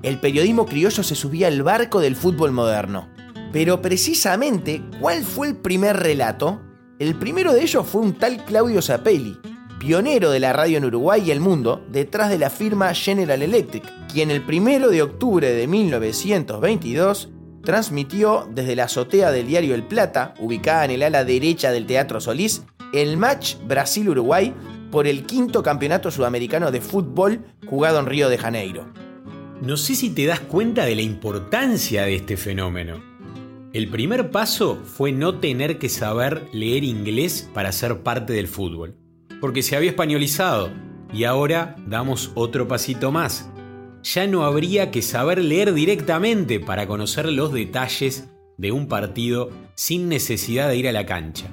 El 0.04 0.20
periodismo 0.20 0.66
criollo 0.66 1.04
se 1.04 1.16
subía 1.16 1.48
al 1.48 1.64
barco 1.64 2.00
del 2.00 2.16
fútbol 2.16 2.52
moderno. 2.52 3.10
Pero 3.52 3.82
precisamente, 3.82 4.82
¿cuál 5.00 5.24
fue 5.24 5.48
el 5.48 5.56
primer 5.56 5.98
relato? 5.98 6.62
El 7.00 7.16
primero 7.16 7.54
de 7.54 7.62
ellos 7.62 7.86
fue 7.88 8.02
un 8.02 8.14
tal 8.14 8.44
Claudio 8.46 8.82
Zapelli, 8.82 9.40
pionero 9.80 10.32
de 10.32 10.40
la 10.40 10.54
radio 10.54 10.78
en 10.78 10.86
Uruguay 10.86 11.24
y 11.26 11.32
el 11.32 11.40
mundo, 11.40 11.86
detrás 11.90 12.30
de 12.30 12.40
la 12.40 12.50
firma 12.50 12.94
General 12.94 13.42
Electric, 13.42 13.84
quien 14.12 14.32
el 14.32 14.42
primero 14.44 14.90
de 14.90 15.02
octubre 15.02 15.52
de 15.52 15.68
1922 15.68 17.30
transmitió 17.68 18.48
desde 18.50 18.78
la 18.78 18.86
azotea 18.86 19.30
del 19.30 19.46
diario 19.46 19.76
El 19.76 19.84
Plata, 19.84 20.34
ubicada 20.40 20.86
en 20.86 20.92
el 20.92 21.04
ala 21.04 21.26
derecha 21.26 21.70
del 21.70 21.86
Teatro 21.86 22.22
Solís, 22.22 22.64
el 22.94 23.18
match 23.18 23.56
Brasil-Uruguay 23.68 24.54
por 24.90 25.06
el 25.06 25.26
quinto 25.26 25.62
campeonato 25.64 26.10
sudamericano 26.10 26.72
de 26.72 26.80
fútbol 26.80 27.42
jugado 27.66 28.00
en 28.00 28.06
Río 28.06 28.30
de 28.30 28.38
Janeiro. 28.38 28.86
No 29.62 29.76
sé 29.76 29.96
si 29.96 30.12
te 30.12 30.26
das 30.26 30.40
cuenta 30.40 30.86
de 30.86 30.96
la 30.96 31.02
importancia 31.02 32.04
de 32.04 32.16
este 32.16 32.38
fenómeno. 32.38 33.04
El 33.74 33.90
primer 33.90 34.32
paso 34.32 34.82
fue 34.86 35.12
no 35.12 35.40
tener 35.40 35.78
que 35.78 35.90
saber 35.90 36.44
leer 36.54 36.86
inglés 36.86 37.50
para 37.54 37.74
ser 37.74 38.02
parte 38.02 38.32
del 38.32 38.48
fútbol, 38.48 38.96
porque 39.42 39.62
se 39.62 39.76
había 39.76 39.90
españolizado 39.90 40.72
y 41.12 41.26
ahora 41.26 41.76
damos 41.86 42.32
otro 42.34 42.66
pasito 42.70 43.12
más. 43.12 43.50
Ya 44.04 44.28
no 44.28 44.44
habría 44.44 44.92
que 44.92 45.02
saber 45.02 45.44
leer 45.44 45.74
directamente 45.74 46.60
para 46.60 46.88
conocer 46.88 47.32
los 47.32 47.52
detalles 47.52 48.30
de 48.58 48.72
un 48.72 48.88
partido 48.88 49.50
sin 49.76 50.10
necesidad 50.10 50.70
de 50.70 50.78
ir 50.78 50.88
a 50.88 50.92
la 50.92 51.06
cancha. 51.06 51.48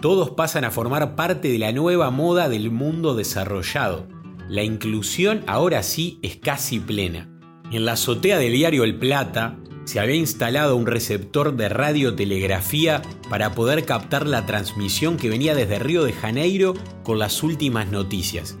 Todos 0.00 0.30
pasan 0.30 0.64
a 0.64 0.70
formar 0.70 1.16
parte 1.16 1.48
de 1.48 1.58
la 1.58 1.72
nueva 1.72 2.10
moda 2.10 2.48
del 2.48 2.70
mundo 2.70 3.14
desarrollado. 3.14 4.06
La 4.48 4.62
inclusión 4.62 5.42
ahora 5.46 5.82
sí 5.82 6.18
es 6.22 6.36
casi 6.36 6.78
plena. 6.78 7.30
En 7.72 7.86
la 7.86 7.92
azotea 7.92 8.38
del 8.38 8.52
diario 8.52 8.84
El 8.84 8.98
Plata 8.98 9.56
se 9.84 10.00
había 10.00 10.16
instalado 10.16 10.76
un 10.76 10.86
receptor 10.86 11.56
de 11.56 11.68
radiotelegrafía 11.68 13.02
para 13.30 13.54
poder 13.54 13.84
captar 13.84 14.26
la 14.26 14.46
transmisión 14.46 15.16
que 15.16 15.30
venía 15.30 15.54
desde 15.54 15.78
Río 15.78 16.04
de 16.04 16.12
Janeiro 16.12 16.74
con 17.02 17.18
las 17.18 17.42
últimas 17.42 17.90
noticias. 17.90 18.56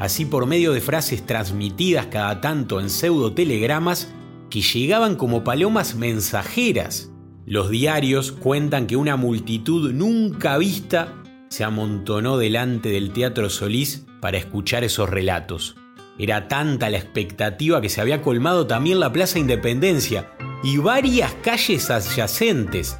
Así 0.00 0.24
por 0.24 0.46
medio 0.46 0.72
de 0.72 0.80
frases 0.80 1.26
transmitidas 1.26 2.06
cada 2.06 2.40
tanto 2.40 2.80
en 2.80 2.88
pseudotelegramas 2.88 4.08
que 4.48 4.62
llegaban 4.62 5.14
como 5.14 5.44
palomas 5.44 5.94
mensajeras. 5.94 7.12
Los 7.44 7.68
diarios 7.68 8.32
cuentan 8.32 8.86
que 8.86 8.96
una 8.96 9.16
multitud 9.16 9.92
nunca 9.92 10.56
vista 10.56 11.22
se 11.50 11.64
amontonó 11.64 12.38
delante 12.38 12.88
del 12.88 13.12
Teatro 13.12 13.50
Solís 13.50 14.06
para 14.22 14.38
escuchar 14.38 14.84
esos 14.84 15.06
relatos. 15.10 15.76
Era 16.18 16.48
tanta 16.48 16.88
la 16.88 16.96
expectativa 16.96 17.82
que 17.82 17.90
se 17.90 18.00
había 18.00 18.22
colmado 18.22 18.66
también 18.66 19.00
la 19.00 19.12
Plaza 19.12 19.38
Independencia 19.38 20.30
y 20.64 20.78
varias 20.78 21.34
calles 21.42 21.90
adyacentes. 21.90 22.98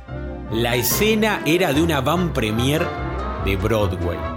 La 0.53 0.77
escena 0.77 1.41
era 1.47 1.73
de 1.73 1.81
una 1.81 2.03
van 2.03 2.35
premier 2.35 2.87
de 3.47 3.57
Broadway. 3.57 4.30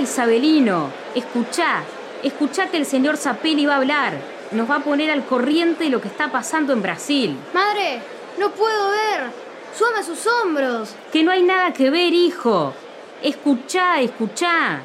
Isabelino, 0.00 0.90
escuchá, 1.14 1.82
escuchá 2.22 2.68
que 2.68 2.78
el 2.78 2.86
señor 2.86 3.16
Zapelli 3.16 3.66
va 3.66 3.74
a 3.74 3.76
hablar. 3.76 4.14
Nos 4.52 4.68
va 4.68 4.76
a 4.76 4.80
poner 4.80 5.10
al 5.10 5.24
corriente 5.24 5.84
de 5.84 5.90
lo 5.90 6.00
que 6.00 6.08
está 6.08 6.32
pasando 6.32 6.72
en 6.72 6.82
Brasil. 6.82 7.36
Madre, 7.52 8.00
no 8.38 8.50
puedo 8.50 8.90
ver. 8.90 9.30
Súbame 9.76 9.98
a 9.98 10.02
sus 10.02 10.26
hombros. 10.26 10.94
Que 11.12 11.22
no 11.22 11.30
hay 11.30 11.42
nada 11.42 11.72
que 11.72 11.90
ver, 11.90 12.12
hijo. 12.12 12.72
Escuchá, 13.22 14.00
escuchá. 14.00 14.82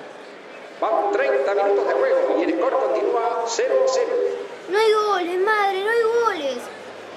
Van 0.80 1.12
30 1.12 1.56
minutos 1.56 1.88
de 1.88 1.94
juego 1.94 2.36
y 2.38 2.44
el 2.44 2.54
score 2.60 2.74
continúa 2.74 3.46
0-0. 3.46 3.62
No 4.70 4.78
hay 4.78 4.94
goles, 4.94 5.40
madre, 5.40 5.84
no 5.84 5.90
hay 5.90 6.38
goles. 6.44 6.58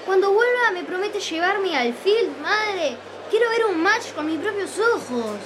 Cuando 0.05 0.31
vuelva 0.31 0.71
me 0.73 0.83
promete 0.83 1.19
llevarme 1.19 1.77
al 1.77 1.93
field, 1.93 2.39
madre. 2.41 2.95
Quiero 3.29 3.49
ver 3.49 3.65
un 3.65 3.83
match 3.83 4.13
con 4.15 4.25
mis 4.25 4.39
propios 4.39 4.71
ojos. 4.79 5.37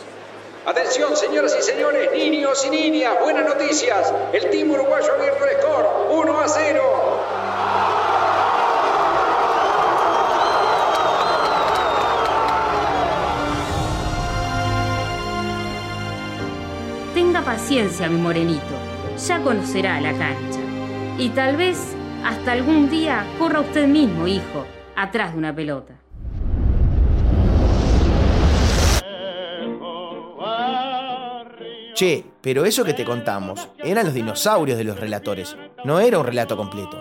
Atención, 0.65 1.13
señoras 1.17 1.53
y 1.60 1.62
señores, 1.62 2.10
niños 2.13 2.65
y 2.65 2.70
niñas, 2.70 3.15
buenas 3.22 3.43
noticias. 3.43 4.13
El 4.32 4.50
team 4.50 4.72
uruguayo 4.72 5.12
ha 5.12 5.15
abierto 5.15 5.46
el 5.46 5.58
score 5.58 5.88
1 6.10 6.39
a 6.39 6.48
0. 6.48 6.82
Tenga 17.13 17.41
paciencia, 17.41 18.08
mi 18.08 18.22
morenito. 18.22 18.63
Ya 19.27 19.43
conocerá 19.43 20.00
la 20.00 20.12
cancha. 20.12 20.62
Y 21.17 21.27
tal 21.32 21.58
vez 21.58 21.93
hasta 22.24 22.53
algún 22.53 22.89
día 22.89 23.25
corra 23.38 23.60
usted 23.60 23.86
mismo, 23.86 24.27
hijo, 24.27 24.65
atrás 24.96 25.34
de 25.34 25.39
una 25.39 25.53
pelota. 25.53 26.02
Che, 31.94 32.26
pero 32.42 32.66
eso 32.66 32.84
que 32.84 32.94
te 32.94 33.06
contamos 33.06 33.70
eran 33.84 34.06
los 34.06 34.16
dinosaurios 34.16 34.78
de 34.78 34.84
los 34.84 35.00
relatores. 35.00 35.56
No 35.86 36.00
era 36.00 36.18
un 36.18 36.26
relato 36.26 36.58
completo. 36.58 37.00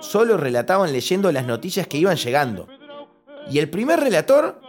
Solo 0.00 0.36
relataban 0.36 0.92
leyendo 0.92 1.30
las 1.30 1.46
noticias 1.46 1.86
que 1.86 1.98
iban 1.98 2.16
llegando. 2.16 2.66
Y 3.48 3.60
el 3.60 3.70
primer 3.70 4.00
relator, 4.00 4.60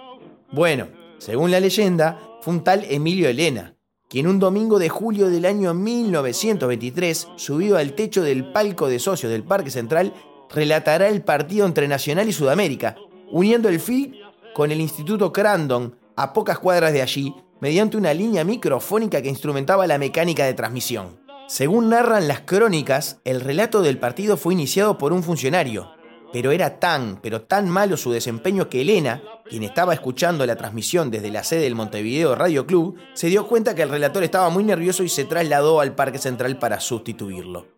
bueno, 0.51 0.87
según 1.17 1.49
la 1.49 1.59
leyenda, 1.59 2.19
fue 2.41 2.53
un 2.53 2.63
tal 2.63 2.85
Emilio 2.87 3.27
Elena, 3.29 3.75
quien 4.09 4.27
un 4.27 4.37
domingo 4.37 4.77
de 4.77 4.89
julio 4.89 5.29
del 5.29 5.45
año 5.45 5.73
1923, 5.73 7.29
subido 7.35 7.77
al 7.77 7.93
techo 7.93 8.21
del 8.21 8.51
palco 8.51 8.87
de 8.87 8.99
socios 8.99 9.31
del 9.31 9.43
Parque 9.43 9.71
Central, 9.71 10.13
relatará 10.53 11.07
el 11.07 11.23
partido 11.23 11.65
entre 11.65 11.87
Nacional 11.87 12.29
y 12.29 12.33
Sudamérica, 12.33 12.95
uniendo 13.31 13.69
el 13.69 13.79
FIL 13.79 14.21
con 14.53 14.71
el 14.71 14.81
Instituto 14.81 15.33
Crandon 15.33 15.95
a 16.15 16.31
pocas 16.31 16.59
cuadras 16.59 16.93
de 16.93 17.01
allí, 17.01 17.33
mediante 17.63 17.95
una 17.95 18.13
línea 18.13 18.43
microfónica 18.43 19.21
que 19.21 19.29
instrumentaba 19.29 19.87
la 19.87 19.97
mecánica 19.97 20.43
de 20.43 20.53
transmisión. 20.53 21.17
Según 21.47 21.87
narran 21.87 22.27
las 22.27 22.41
crónicas, 22.41 23.21
el 23.23 23.39
relato 23.39 23.81
del 23.81 23.99
partido 23.99 24.35
fue 24.35 24.53
iniciado 24.53 24.97
por 24.97 25.13
un 25.13 25.23
funcionario, 25.23 25.89
pero 26.33 26.51
era 26.51 26.77
tan, 26.79 27.21
pero 27.21 27.43
tan 27.43 27.69
malo 27.69 27.95
su 27.95 28.11
desempeño 28.11 28.67
que 28.67 28.81
Elena, 28.81 29.23
quien 29.49 29.63
estaba 29.63 29.93
escuchando 29.93 30.45
la 30.45 30.57
transmisión 30.57 31.09
desde 31.09 31.31
la 31.31 31.45
sede 31.45 31.61
del 31.61 31.75
Montevideo 31.75 32.35
Radio 32.35 32.67
Club, 32.67 32.97
se 33.13 33.27
dio 33.27 33.47
cuenta 33.47 33.73
que 33.73 33.83
el 33.83 33.89
relator 33.89 34.25
estaba 34.25 34.49
muy 34.49 34.65
nervioso 34.65 35.03
y 35.03 35.07
se 35.07 35.23
trasladó 35.23 35.79
al 35.79 35.95
Parque 35.95 36.17
Central 36.17 36.59
para 36.59 36.81
sustituirlo. 36.81 37.72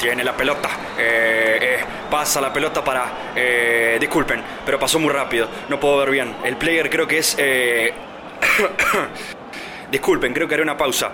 Tiene 0.00 0.24
la 0.24 0.34
pelota. 0.34 0.70
Eh, 0.98 1.58
eh, 1.60 1.78
pasa 2.10 2.40
la 2.40 2.50
pelota 2.50 2.82
para... 2.82 3.32
eh, 3.36 3.98
disculpen, 4.00 4.42
pero 4.64 4.78
pasó 4.78 4.98
muy 4.98 5.12
rápido. 5.12 5.46
No 5.68 5.78
puedo 5.78 5.98
ver 5.98 6.10
bien. 6.10 6.36
El 6.42 6.56
player 6.56 6.88
creo 6.88 7.06
que 7.06 7.18
es... 7.18 7.36
disculpen, 9.92 10.32
creo 10.32 10.48
que 10.48 10.54
haré 10.54 10.62
una 10.62 10.78
pausa. 10.78 11.12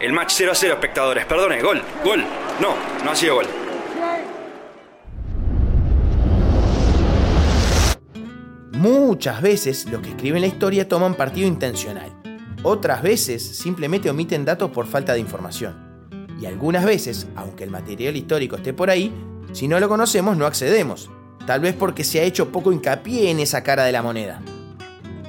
El 0.00 0.14
match 0.14 0.32
0 0.34 0.52
a 0.52 0.54
0, 0.54 0.72
espectadores. 0.72 1.26
Perdone, 1.26 1.60
gol, 1.60 1.82
gol. 2.02 2.24
No, 2.58 2.74
no 3.04 3.10
ha 3.10 3.14
sido 3.14 3.34
gol. 3.34 3.46
Muchas 8.72 9.42
veces 9.42 9.84
los 9.90 10.00
que 10.00 10.10
escriben 10.10 10.40
la 10.40 10.46
historia 10.46 10.88
toman 10.88 11.16
partido 11.16 11.46
intencional. 11.46 12.10
Otras 12.62 13.02
veces 13.02 13.58
simplemente 13.58 14.08
omiten 14.08 14.46
datos 14.46 14.70
por 14.70 14.86
falta 14.86 15.12
de 15.12 15.20
información. 15.20 15.85
Y 16.40 16.46
algunas 16.46 16.84
veces, 16.84 17.26
aunque 17.34 17.64
el 17.64 17.70
material 17.70 18.16
histórico 18.16 18.56
esté 18.56 18.72
por 18.72 18.90
ahí, 18.90 19.12
si 19.52 19.68
no 19.68 19.80
lo 19.80 19.88
conocemos 19.88 20.36
no 20.36 20.46
accedemos. 20.46 21.10
Tal 21.46 21.60
vez 21.60 21.74
porque 21.74 22.04
se 22.04 22.20
ha 22.20 22.24
hecho 22.24 22.50
poco 22.50 22.72
hincapié 22.72 23.30
en 23.30 23.40
esa 23.40 23.62
cara 23.62 23.84
de 23.84 23.92
la 23.92 24.02
moneda. 24.02 24.42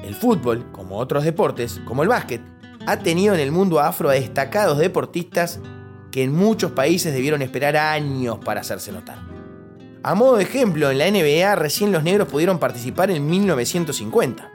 El 0.04 0.16
fútbol, 0.16 0.72
como 0.72 0.98
otros 0.98 1.24
deportes, 1.24 1.80
como 1.86 2.04
el 2.04 2.10
básquet, 2.10 2.42
ha 2.86 3.00
tenido 3.00 3.34
en 3.36 3.40
el 3.40 3.52
mundo 3.52 3.80
afro 3.80 4.10
a 4.10 4.14
destacados 4.14 4.78
deportistas 4.78 5.60
que 6.12 6.24
en 6.24 6.34
muchos 6.34 6.72
países 6.72 7.14
debieron 7.14 7.42
esperar 7.42 7.78
años 7.78 8.40
para 8.44 8.62
hacerse 8.62 8.92
notar. 8.92 9.20
A 10.04 10.16
modo 10.16 10.38
de 10.38 10.44
ejemplo, 10.44 10.90
en 10.90 10.98
la 10.98 11.12
NBA 11.12 11.56
recién 11.56 11.92
los 11.92 12.04
negros 12.04 12.30
pudieron 12.30 12.60
participar 12.60 13.12
en 13.12 13.28
1950. 13.28 14.52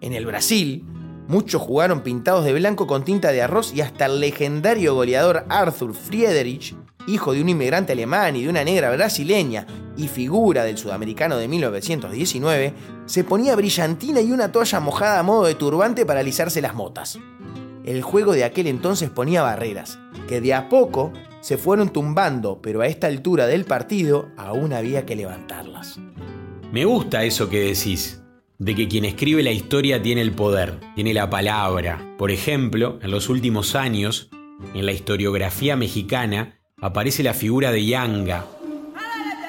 En 0.00 0.12
el 0.12 0.26
Brasil, 0.26 0.84
muchos 1.28 1.62
jugaron 1.62 2.02
pintados 2.02 2.44
de 2.44 2.52
blanco 2.52 2.86
con 2.86 3.04
tinta 3.04 3.32
de 3.32 3.42
arroz 3.42 3.72
y 3.74 3.80
hasta 3.80 4.06
el 4.06 4.20
legendario 4.20 4.94
goleador 4.94 5.44
Arthur 5.48 5.94
Friedrich, 5.94 6.74
hijo 7.06 7.32
de 7.32 7.42
un 7.42 7.48
inmigrante 7.48 7.92
alemán 7.92 8.36
y 8.36 8.42
de 8.42 8.48
una 8.48 8.64
negra 8.64 8.90
brasileña 8.90 9.66
y 9.96 10.08
figura 10.08 10.64
del 10.64 10.78
sudamericano 10.78 11.36
de 11.36 11.48
1919, 11.48 12.74
se 13.06 13.24
ponía 13.24 13.56
brillantina 13.56 14.20
y 14.20 14.32
una 14.32 14.52
toalla 14.52 14.80
mojada 14.80 15.18
a 15.18 15.22
modo 15.22 15.44
de 15.44 15.54
turbante 15.54 16.06
para 16.06 16.20
alisarse 16.20 16.62
las 16.62 16.74
motas. 16.74 17.18
El 17.84 18.02
juego 18.02 18.32
de 18.32 18.44
aquel 18.44 18.68
entonces 18.68 19.10
ponía 19.10 19.42
barreras, 19.42 19.98
que 20.28 20.40
de 20.40 20.54
a 20.54 20.68
poco 20.68 21.12
se 21.40 21.58
fueron 21.58 21.90
tumbando, 21.90 22.60
pero 22.62 22.80
a 22.80 22.86
esta 22.86 23.08
altura 23.08 23.46
del 23.46 23.64
partido 23.64 24.28
aún 24.36 24.72
había 24.72 25.04
que 25.04 25.16
levantarlas. 25.16 25.98
Me 26.72 26.84
gusta 26.84 27.24
eso 27.24 27.50
que 27.50 27.64
decís, 27.64 28.21
de 28.62 28.76
que 28.76 28.86
quien 28.86 29.04
escribe 29.04 29.42
la 29.42 29.50
historia 29.50 30.00
tiene 30.00 30.20
el 30.20 30.30
poder, 30.30 30.78
tiene 30.94 31.12
la 31.12 31.28
palabra. 31.28 32.14
Por 32.16 32.30
ejemplo, 32.30 33.00
en 33.02 33.10
los 33.10 33.28
últimos 33.28 33.74
años, 33.74 34.28
en 34.72 34.86
la 34.86 34.92
historiografía 34.92 35.74
mexicana, 35.74 36.60
aparece 36.80 37.24
la 37.24 37.34
figura 37.34 37.72
de 37.72 37.84
Yanga. 37.84 38.46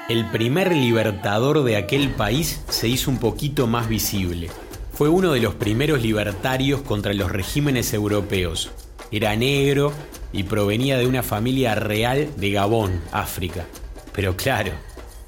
El 0.09 0.25
primer 0.31 0.75
libertador 0.75 1.63
de 1.63 1.75
aquel 1.75 2.09
país 2.09 2.63
se 2.69 2.87
hizo 2.87 3.11
un 3.11 3.19
poquito 3.19 3.67
más 3.67 3.87
visible. 3.87 4.49
Fue 4.93 5.09
uno 5.09 5.31
de 5.31 5.41
los 5.41 5.53
primeros 5.53 6.01
libertarios 6.01 6.81
contra 6.81 7.13
los 7.13 7.31
regímenes 7.31 7.93
europeos. 7.93 8.71
Era 9.11 9.35
negro 9.35 9.93
y 10.31 10.41
provenía 10.41 10.97
de 10.97 11.05
una 11.05 11.21
familia 11.21 11.75
real 11.75 12.29
de 12.35 12.49
Gabón, 12.49 12.99
África. 13.11 13.67
Pero 14.11 14.35
claro, 14.35 14.71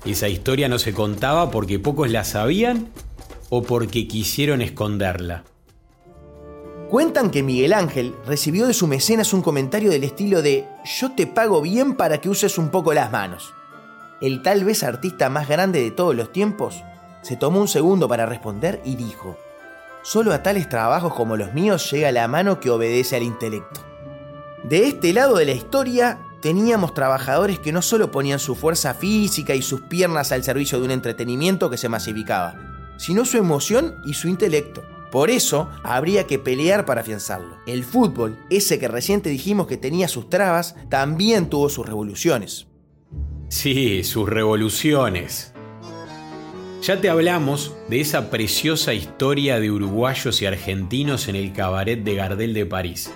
esa 0.06 0.28
historia 0.28 0.70
no 0.70 0.80
se 0.80 0.92
contaba 0.92 1.52
porque 1.52 1.78
pocos 1.78 2.10
la 2.10 2.24
sabían 2.24 2.90
o 3.58 3.64
porque 3.64 4.06
quisieron 4.06 4.62
esconderla. 4.62 5.46
Cuentan 6.90 7.32
que 7.32 7.42
Miguel 7.42 7.72
Ángel 7.72 8.14
recibió 8.26 8.68
de 8.68 8.74
su 8.74 8.86
mecenas 8.86 9.32
un 9.34 9.42
comentario 9.42 9.90
del 9.90 10.04
estilo 10.04 10.42
de 10.42 10.68
yo 11.00 11.14
te 11.16 11.26
pago 11.26 11.62
bien 11.62 11.96
para 11.96 12.20
que 12.20 12.28
uses 12.28 12.58
un 12.58 12.70
poco 12.70 12.94
las 12.94 13.12
manos. 13.14 13.54
El 14.22 14.42
tal 14.42 14.66
vez 14.66 14.84
artista 14.84 15.30
más 15.30 15.48
grande 15.48 15.82
de 15.82 15.92
todos 15.92 16.14
los 16.16 16.34
tiempos 16.34 16.84
se 17.22 17.38
tomó 17.38 17.62
un 17.62 17.70
segundo 17.70 18.10
para 18.10 18.26
responder 18.26 18.82
y 18.84 18.98
dijo, 18.98 19.38
solo 20.04 20.34
a 20.34 20.44
tales 20.44 20.68
trabajos 20.68 21.14
como 21.14 21.38
los 21.38 21.54
míos 21.54 21.90
llega 21.90 22.12
la 22.12 22.28
mano 22.28 22.60
que 22.60 22.70
obedece 22.70 23.16
al 23.16 23.24
intelecto. 23.24 23.80
De 24.66 24.88
este 24.88 25.14
lado 25.14 25.38
de 25.38 25.46
la 25.46 25.54
historia 25.54 26.20
teníamos 26.42 26.94
trabajadores 26.94 27.60
que 27.60 27.72
no 27.72 27.82
solo 27.82 28.12
ponían 28.12 28.40
su 28.40 28.54
fuerza 28.54 28.94
física 28.94 29.56
y 29.56 29.62
sus 29.62 29.82
piernas 29.82 30.34
al 30.34 30.44
servicio 30.44 30.78
de 30.78 30.86
un 30.86 30.92
entretenimiento 30.92 31.70
que 31.70 31.78
se 31.78 31.90
masificaba, 31.90 32.75
sino 32.98 33.26
su 33.26 33.38
emoción 33.38 33.96
y 34.06 34.14
su 34.14 34.28
intelecto. 34.28 34.84
Por 35.12 35.30
eso 35.30 35.70
habría 35.84 36.28
que 36.28 36.40
pelear 36.40 36.86
para 36.86 37.02
afianzarlo. 37.02 37.58
El 37.66 37.84
fútbol, 37.84 38.38
ese 38.50 38.80
que 38.80 38.88
reciente 38.88 39.30
dijimos 39.30 39.68
que 39.68 39.78
tenía 39.78 40.08
sus 40.08 40.30
trabas, 40.30 40.76
también 40.90 41.50
tuvo 41.50 41.70
sus 41.70 41.86
revoluciones. 41.86 42.68
Sí, 43.48 44.04
sus 44.04 44.28
revoluciones. 44.28 45.54
Ya 46.82 47.00
te 47.00 47.10
hablamos 47.10 47.74
de 47.90 48.02
esa 48.02 48.30
preciosa 48.30 48.94
historia 48.94 49.60
de 49.60 49.72
uruguayos 49.72 50.42
y 50.42 50.46
argentinos 50.46 51.28
en 51.28 51.36
el 51.36 51.54
cabaret 51.54 52.04
de 52.04 52.16
Gardel 52.16 52.54
de 52.54 52.66
París, 52.66 53.12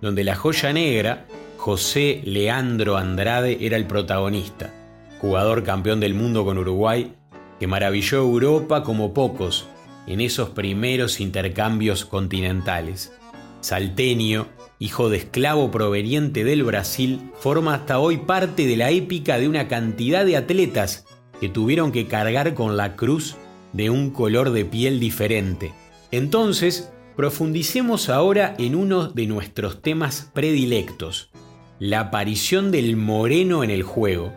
donde 0.00 0.24
la 0.24 0.34
joya 0.34 0.72
negra, 0.72 1.26
José 1.58 2.22
Leandro 2.24 2.96
Andrade, 2.96 3.58
era 3.60 3.76
el 3.76 3.86
protagonista, 3.86 4.72
jugador 5.20 5.62
campeón 5.62 6.00
del 6.00 6.14
mundo 6.14 6.44
con 6.44 6.56
Uruguay, 6.56 7.14
que 7.58 7.66
maravilló 7.66 8.18
Europa 8.18 8.82
como 8.82 9.14
pocos 9.14 9.66
en 10.06 10.20
esos 10.20 10.50
primeros 10.50 11.20
intercambios 11.20 12.04
continentales. 12.04 13.12
Salteño, 13.60 14.48
hijo 14.78 15.08
de 15.08 15.18
esclavo 15.18 15.70
proveniente 15.70 16.42
del 16.42 16.64
Brasil, 16.64 17.30
forma 17.38 17.74
hasta 17.74 18.00
hoy 18.00 18.16
parte 18.16 18.66
de 18.66 18.76
la 18.76 18.90
épica 18.90 19.38
de 19.38 19.48
una 19.48 19.68
cantidad 19.68 20.24
de 20.24 20.36
atletas 20.36 21.06
que 21.40 21.48
tuvieron 21.48 21.92
que 21.92 22.06
cargar 22.06 22.54
con 22.54 22.76
la 22.76 22.96
cruz 22.96 23.36
de 23.72 23.90
un 23.90 24.10
color 24.10 24.50
de 24.50 24.64
piel 24.64 24.98
diferente. 24.98 25.72
Entonces, 26.10 26.92
profundicemos 27.16 28.08
ahora 28.08 28.54
en 28.58 28.74
uno 28.74 29.08
de 29.08 29.26
nuestros 29.26 29.82
temas 29.82 30.30
predilectos, 30.34 31.30
la 31.78 32.00
aparición 32.00 32.70
del 32.70 32.96
moreno 32.96 33.64
en 33.64 33.70
el 33.70 33.82
juego, 33.82 34.32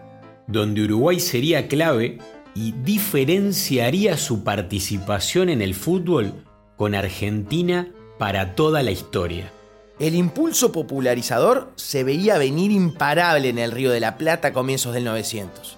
donde 0.47 0.83
Uruguay 0.83 1.19
sería 1.19 1.67
clave 1.67 2.19
y 2.55 2.71
diferenciaría 2.71 4.17
su 4.17 4.43
participación 4.43 5.49
en 5.49 5.61
el 5.61 5.75
fútbol 5.75 6.33
con 6.77 6.95
Argentina 6.95 7.89
para 8.17 8.55
toda 8.55 8.81
la 8.81 8.91
historia. 8.91 9.51
El 9.99 10.15
impulso 10.15 10.71
popularizador 10.71 11.71
se 11.75 12.03
veía 12.03 12.37
venir 12.37 12.71
imparable 12.71 13.49
en 13.49 13.59
el 13.59 13.71
Río 13.71 13.91
de 13.91 13.99
la 13.99 14.17
Plata 14.17 14.49
a 14.49 14.53
comienzos 14.53 14.93
del 14.93 15.03
900. 15.03 15.77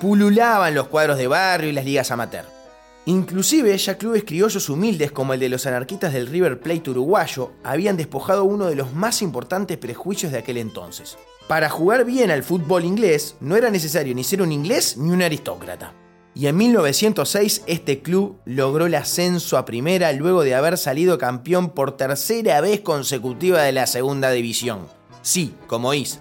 Pululaban 0.00 0.74
los 0.74 0.88
cuadros 0.88 1.18
de 1.18 1.26
barrio 1.26 1.70
y 1.70 1.72
las 1.72 1.84
ligas 1.84 2.10
amateur. 2.10 2.46
Inclusive 3.06 3.76
ya 3.76 3.96
clubes 3.96 4.24
criollos 4.24 4.68
humildes 4.68 5.10
como 5.10 5.34
el 5.34 5.40
de 5.40 5.48
los 5.48 5.66
anarquistas 5.66 6.12
del 6.12 6.26
River 6.26 6.60
Plate 6.60 6.90
uruguayo 6.90 7.52
habían 7.64 7.96
despojado 7.96 8.44
uno 8.44 8.66
de 8.66 8.76
los 8.76 8.92
más 8.92 9.22
importantes 9.22 9.78
prejuicios 9.78 10.32
de 10.32 10.38
aquel 10.38 10.58
entonces. 10.58 11.16
Para 11.48 11.68
jugar 11.68 12.04
bien 12.04 12.30
al 12.30 12.42
fútbol 12.42 12.84
inglés 12.84 13.36
no 13.40 13.56
era 13.56 13.70
necesario 13.70 14.14
ni 14.14 14.22
ser 14.22 14.42
un 14.42 14.52
inglés 14.52 14.96
ni 14.96 15.10
un 15.10 15.22
aristócrata. 15.22 15.94
Y 16.34 16.46
en 16.46 16.56
1906 16.56 17.64
este 17.66 18.02
club 18.02 18.38
logró 18.44 18.86
el 18.86 18.94
ascenso 18.94 19.58
a 19.58 19.64
primera 19.64 20.12
luego 20.12 20.42
de 20.42 20.54
haber 20.54 20.78
salido 20.78 21.18
campeón 21.18 21.70
por 21.70 21.96
tercera 21.96 22.60
vez 22.60 22.80
consecutiva 22.80 23.62
de 23.62 23.72
la 23.72 23.86
segunda 23.86 24.30
división. 24.30 24.86
Sí, 25.22 25.54
como 25.66 25.92
is. 25.92 26.20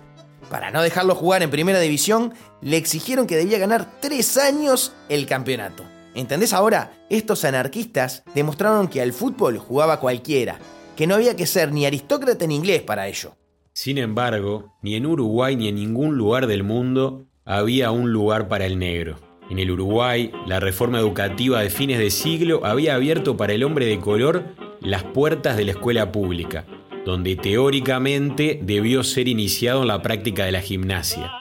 Para 0.49 0.71
no 0.71 0.81
dejarlo 0.81 1.13
jugar 1.13 1.43
en 1.43 1.51
primera 1.51 1.79
división, 1.79 2.33
le 2.61 2.77
exigieron 2.77 3.27
que 3.27 3.37
debía 3.37 3.59
ganar 3.59 3.99
tres 4.01 4.35
años 4.37 4.93
el 5.07 5.27
campeonato. 5.27 5.83
¿Entendés 6.15 6.53
ahora? 6.53 6.91
Estos 7.09 7.45
anarquistas 7.45 8.23
demostraron 8.33 8.87
que 8.87 9.01
al 9.01 9.13
fútbol 9.13 9.59
jugaba 9.59 9.99
cualquiera, 9.99 10.57
que 10.95 11.05
no 11.05 11.15
había 11.15 11.35
que 11.35 11.45
ser 11.45 11.71
ni 11.71 11.85
aristócrata 11.85 12.47
ni 12.47 12.55
inglés 12.55 12.81
para 12.81 13.07
ello. 13.07 13.35
Sin 13.73 13.99
embargo, 13.99 14.75
ni 14.81 14.95
en 14.95 15.05
Uruguay 15.05 15.55
ni 15.55 15.67
en 15.67 15.75
ningún 15.75 16.17
lugar 16.17 16.47
del 16.47 16.63
mundo 16.63 17.27
había 17.45 17.91
un 17.91 18.11
lugar 18.11 18.47
para 18.47 18.65
el 18.65 18.79
negro. 18.79 19.28
En 19.49 19.57
el 19.57 19.71
Uruguay, 19.71 20.31
la 20.45 20.59
reforma 20.59 20.99
educativa 20.99 21.61
de 21.61 21.69
fines 21.69 21.97
de 21.97 22.11
siglo 22.11 22.65
había 22.65 22.95
abierto 22.95 23.35
para 23.35 23.53
el 23.53 23.63
hombre 23.63 23.87
de 23.87 23.99
color 23.99 24.45
las 24.79 25.03
puertas 25.03 25.57
de 25.57 25.65
la 25.65 25.71
escuela 25.71 26.11
pública, 26.11 26.65
donde 27.05 27.35
teóricamente 27.35 28.59
debió 28.61 29.03
ser 29.03 29.27
iniciado 29.27 29.81
en 29.81 29.87
la 29.87 30.01
práctica 30.01 30.45
de 30.45 30.51
la 30.51 30.61
gimnasia. 30.61 31.31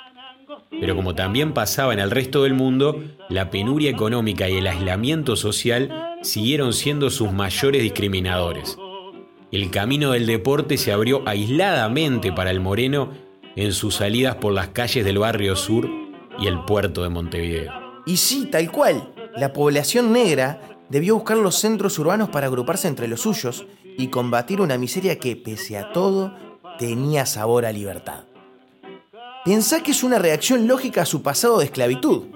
Pero 0.80 0.96
como 0.96 1.14
también 1.14 1.52
pasaba 1.52 1.92
en 1.92 1.98
el 1.98 2.10
resto 2.10 2.44
del 2.44 2.54
mundo, 2.54 3.02
la 3.28 3.50
penuria 3.50 3.90
económica 3.90 4.48
y 4.48 4.56
el 4.56 4.66
aislamiento 4.66 5.36
social 5.36 6.16
siguieron 6.22 6.72
siendo 6.72 7.10
sus 7.10 7.32
mayores 7.32 7.82
discriminadores. 7.82 8.78
El 9.50 9.70
camino 9.70 10.12
del 10.12 10.26
deporte 10.26 10.76
se 10.76 10.92
abrió 10.92 11.22
aisladamente 11.26 12.32
para 12.32 12.50
el 12.50 12.60
moreno 12.60 13.12
en 13.56 13.72
sus 13.72 13.96
salidas 13.96 14.36
por 14.36 14.52
las 14.52 14.68
calles 14.68 15.04
del 15.04 15.18
barrio 15.18 15.56
sur 15.56 15.88
y 16.38 16.46
el 16.46 16.60
puerto 16.64 17.02
de 17.02 17.08
Montevideo. 17.08 17.72
Y 18.08 18.16
sí, 18.16 18.46
tal 18.46 18.72
cual, 18.72 19.12
la 19.36 19.52
población 19.52 20.14
negra 20.14 20.62
debió 20.88 21.16
buscar 21.16 21.36
los 21.36 21.56
centros 21.56 21.98
urbanos 21.98 22.30
para 22.30 22.46
agruparse 22.46 22.88
entre 22.88 23.06
los 23.06 23.20
suyos 23.20 23.66
y 23.98 24.08
combatir 24.08 24.62
una 24.62 24.78
miseria 24.78 25.18
que, 25.18 25.36
pese 25.36 25.76
a 25.76 25.92
todo, 25.92 26.34
tenía 26.78 27.26
sabor 27.26 27.66
a 27.66 27.70
libertad. 27.70 28.24
Pensá 29.44 29.82
que 29.82 29.90
es 29.90 30.02
una 30.02 30.18
reacción 30.18 30.66
lógica 30.66 31.02
a 31.02 31.06
su 31.06 31.22
pasado 31.22 31.58
de 31.58 31.66
esclavitud. 31.66 32.28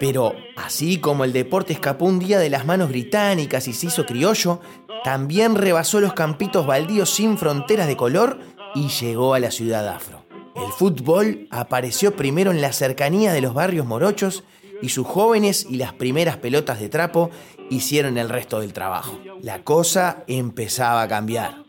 Pero, 0.00 0.34
así 0.56 0.98
como 0.98 1.22
el 1.22 1.32
deporte 1.32 1.72
escapó 1.72 2.06
un 2.06 2.18
día 2.18 2.40
de 2.40 2.50
las 2.50 2.66
manos 2.66 2.88
británicas 2.88 3.68
y 3.68 3.74
se 3.74 3.86
hizo 3.86 4.04
criollo, 4.04 4.58
también 5.04 5.54
rebasó 5.54 6.00
los 6.00 6.14
campitos 6.14 6.66
baldíos 6.66 7.10
sin 7.10 7.38
fronteras 7.38 7.86
de 7.86 7.96
color 7.96 8.40
y 8.74 8.88
llegó 8.88 9.34
a 9.34 9.38
la 9.38 9.52
ciudad 9.52 9.86
afro. 9.86 10.24
El 10.56 10.72
fútbol 10.72 11.46
apareció 11.52 12.16
primero 12.16 12.50
en 12.50 12.60
la 12.60 12.72
cercanía 12.72 13.32
de 13.32 13.40
los 13.40 13.54
barrios 13.54 13.86
morochos 13.86 14.42
y 14.82 14.90
sus 14.90 15.06
jóvenes 15.06 15.66
y 15.70 15.76
las 15.76 15.94
primeras 15.94 16.36
pelotas 16.36 16.80
de 16.80 16.88
trapo 16.88 17.30
hicieron 17.70 18.18
el 18.18 18.28
resto 18.28 18.60
del 18.60 18.72
trabajo. 18.72 19.18
La 19.40 19.62
cosa 19.62 20.24
empezaba 20.26 21.02
a 21.02 21.08
cambiar. 21.08 21.64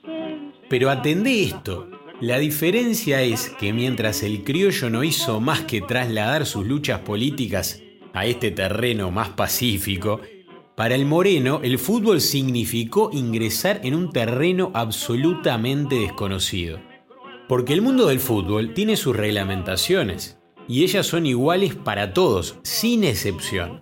Pero 0.70 0.90
atendé 0.90 1.44
esto. 1.44 1.88
La 2.20 2.40
diferencia 2.40 3.22
es 3.22 3.50
que 3.60 3.74
mientras 3.74 4.24
el 4.24 4.44
criollo 4.44 4.90
no 4.90 5.04
hizo 5.04 5.40
más 5.40 5.62
que 5.62 5.82
trasladar 5.82 6.46
sus 6.46 6.66
luchas 6.66 7.00
políticas 7.02 7.82
a 8.14 8.26
este 8.26 8.52
terreno 8.52 9.12
más 9.12 9.30
pacífico, 9.30 10.22
Para 10.76 10.96
el 10.96 11.06
moreno, 11.06 11.60
el 11.62 11.78
fútbol 11.78 12.20
significó 12.20 13.12
ingresar 13.14 13.82
en 13.84 13.94
un 13.94 14.12
terreno 14.12 14.72
absolutamente 14.74 15.98
desconocido. 15.98 16.80
Porque 17.48 17.74
el 17.74 17.84
mundo 17.84 18.08
del 18.08 18.20
fútbol 18.20 18.74
tiene 18.74 18.98
sus 18.98 19.16
reglamentaciones, 19.16 20.40
y 20.68 20.84
ellas 20.84 21.06
son 21.06 21.26
iguales 21.26 21.76
para 21.76 22.14
todos, 22.14 22.56
sin 22.64 23.04
excepción. 23.04 23.82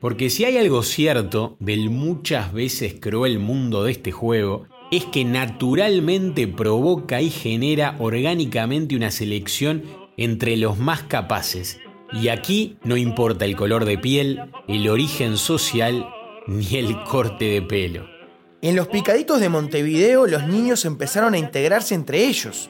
Porque 0.00 0.30
si 0.30 0.44
hay 0.44 0.56
algo 0.56 0.82
cierto 0.82 1.56
del 1.60 1.90
muchas 1.90 2.52
veces 2.52 2.94
cruel 3.00 3.38
mundo 3.38 3.84
de 3.84 3.92
este 3.92 4.10
juego, 4.10 4.66
es 4.90 5.04
que 5.06 5.24
naturalmente 5.24 6.46
provoca 6.48 7.22
y 7.22 7.30
genera 7.30 7.96
orgánicamente 7.98 8.96
una 8.96 9.10
selección 9.10 9.84
entre 10.16 10.56
los 10.56 10.78
más 10.78 11.02
capaces. 11.04 11.78
Y 12.12 12.28
aquí 12.28 12.76
no 12.84 12.96
importa 12.96 13.44
el 13.44 13.56
color 13.56 13.84
de 13.84 13.96
piel, 13.96 14.40
el 14.68 14.88
origen 14.88 15.38
social 15.38 16.08
ni 16.46 16.76
el 16.76 17.02
corte 17.04 17.46
de 17.46 17.62
pelo. 17.62 18.06
En 18.60 18.76
los 18.76 18.88
picaditos 18.88 19.40
de 19.40 19.48
Montevideo 19.48 20.26
los 20.26 20.46
niños 20.46 20.84
empezaron 20.84 21.34
a 21.34 21.38
integrarse 21.38 21.94
entre 21.94 22.26
ellos. 22.26 22.68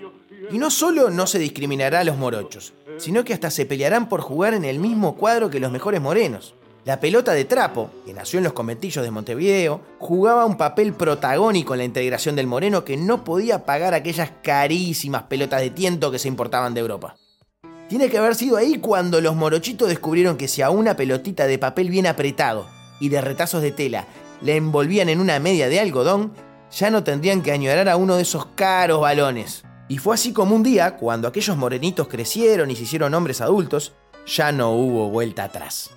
Y 0.51 0.59
no 0.59 0.71
solo 0.71 1.11
no 1.11 1.27
se 1.27 1.39
discriminará 1.39 2.01
a 2.01 2.05
los 2.05 2.17
morochos, 2.17 2.73
sino 2.99 3.25
que 3.25 3.35
hasta 3.35 3.51
se 3.51 3.67
pelearán 3.67 4.09
por 4.09 4.21
jugar 4.21 4.55
en 4.55 4.65
el 4.65 4.79
mismo 4.79 5.17
cuadro 5.17 5.51
que 5.51 5.61
los 5.61 5.73
mejores 5.73 6.01
morenos. 6.01 6.55
La 6.85 6.99
pelota 6.99 7.33
de 7.33 7.45
trapo, 7.45 7.91
que 8.05 8.13
nació 8.13 8.39
en 8.39 8.45
los 8.45 8.55
conventillos 8.55 9.05
de 9.05 9.13
Montevideo, 9.13 9.81
jugaba 10.01 10.45
un 10.45 10.57
papel 10.57 10.93
protagónico 10.93 11.75
en 11.75 11.79
la 11.79 11.85
integración 11.85 12.35
del 12.35 12.49
moreno 12.49 12.85
que 12.85 12.97
no 12.97 13.23
podía 13.23 13.65
pagar 13.65 13.95
aquellas 13.95 14.33
carísimas 14.43 15.23
pelotas 15.25 15.61
de 15.61 15.71
tiento 15.71 16.11
que 16.11 16.19
se 16.19 16.27
importaban 16.27 16.75
de 16.75 16.81
Europa. 16.81 17.17
Tiene 17.89 18.09
que 18.09 18.19
haber 18.19 18.35
sido 18.35 18.57
ahí 18.57 18.79
cuando 18.79 19.21
los 19.21 19.37
morochitos 19.37 19.89
descubrieron 19.89 20.37
que 20.37 20.49
si 20.49 20.61
a 20.63 20.71
una 20.71 20.97
pelotita 20.97 21.47
de 21.47 21.59
papel 21.59 21.89
bien 21.89 22.09
apretado 22.09 22.67
y 22.99 23.11
de 23.11 23.21
retazos 23.21 23.63
de 23.63 23.71
tela 23.71 24.07
le 24.41 24.57
envolvían 24.57 25.09
en 25.09 25.21
una 25.21 25.39
media 25.39 25.69
de 25.69 25.79
algodón, 25.79 26.33
ya 26.73 26.91
no 26.91 27.05
tendrían 27.05 27.43
que 27.43 27.53
añorar 27.53 27.89
a 27.89 27.97
uno 27.97 28.17
de 28.17 28.23
esos 28.23 28.47
caros 28.47 29.01
balones. 29.01 29.63
Y 29.93 29.99
fue 29.99 30.15
así 30.15 30.33
como 30.33 30.57
un 30.57 30.63
día, 30.63 30.97
cuando 30.97 31.29
aquellos 31.29 31.55
morenitos 31.55 32.09
crecieron 32.09 32.71
y 32.71 32.77
se 32.77 32.85
hicieron 32.85 33.13
hombres 33.13 33.43
adultos, 33.43 33.93
ya 34.27 34.51
no 34.51 34.71
hubo 34.71 35.11
vuelta 35.11 35.45
atrás. 35.45 35.91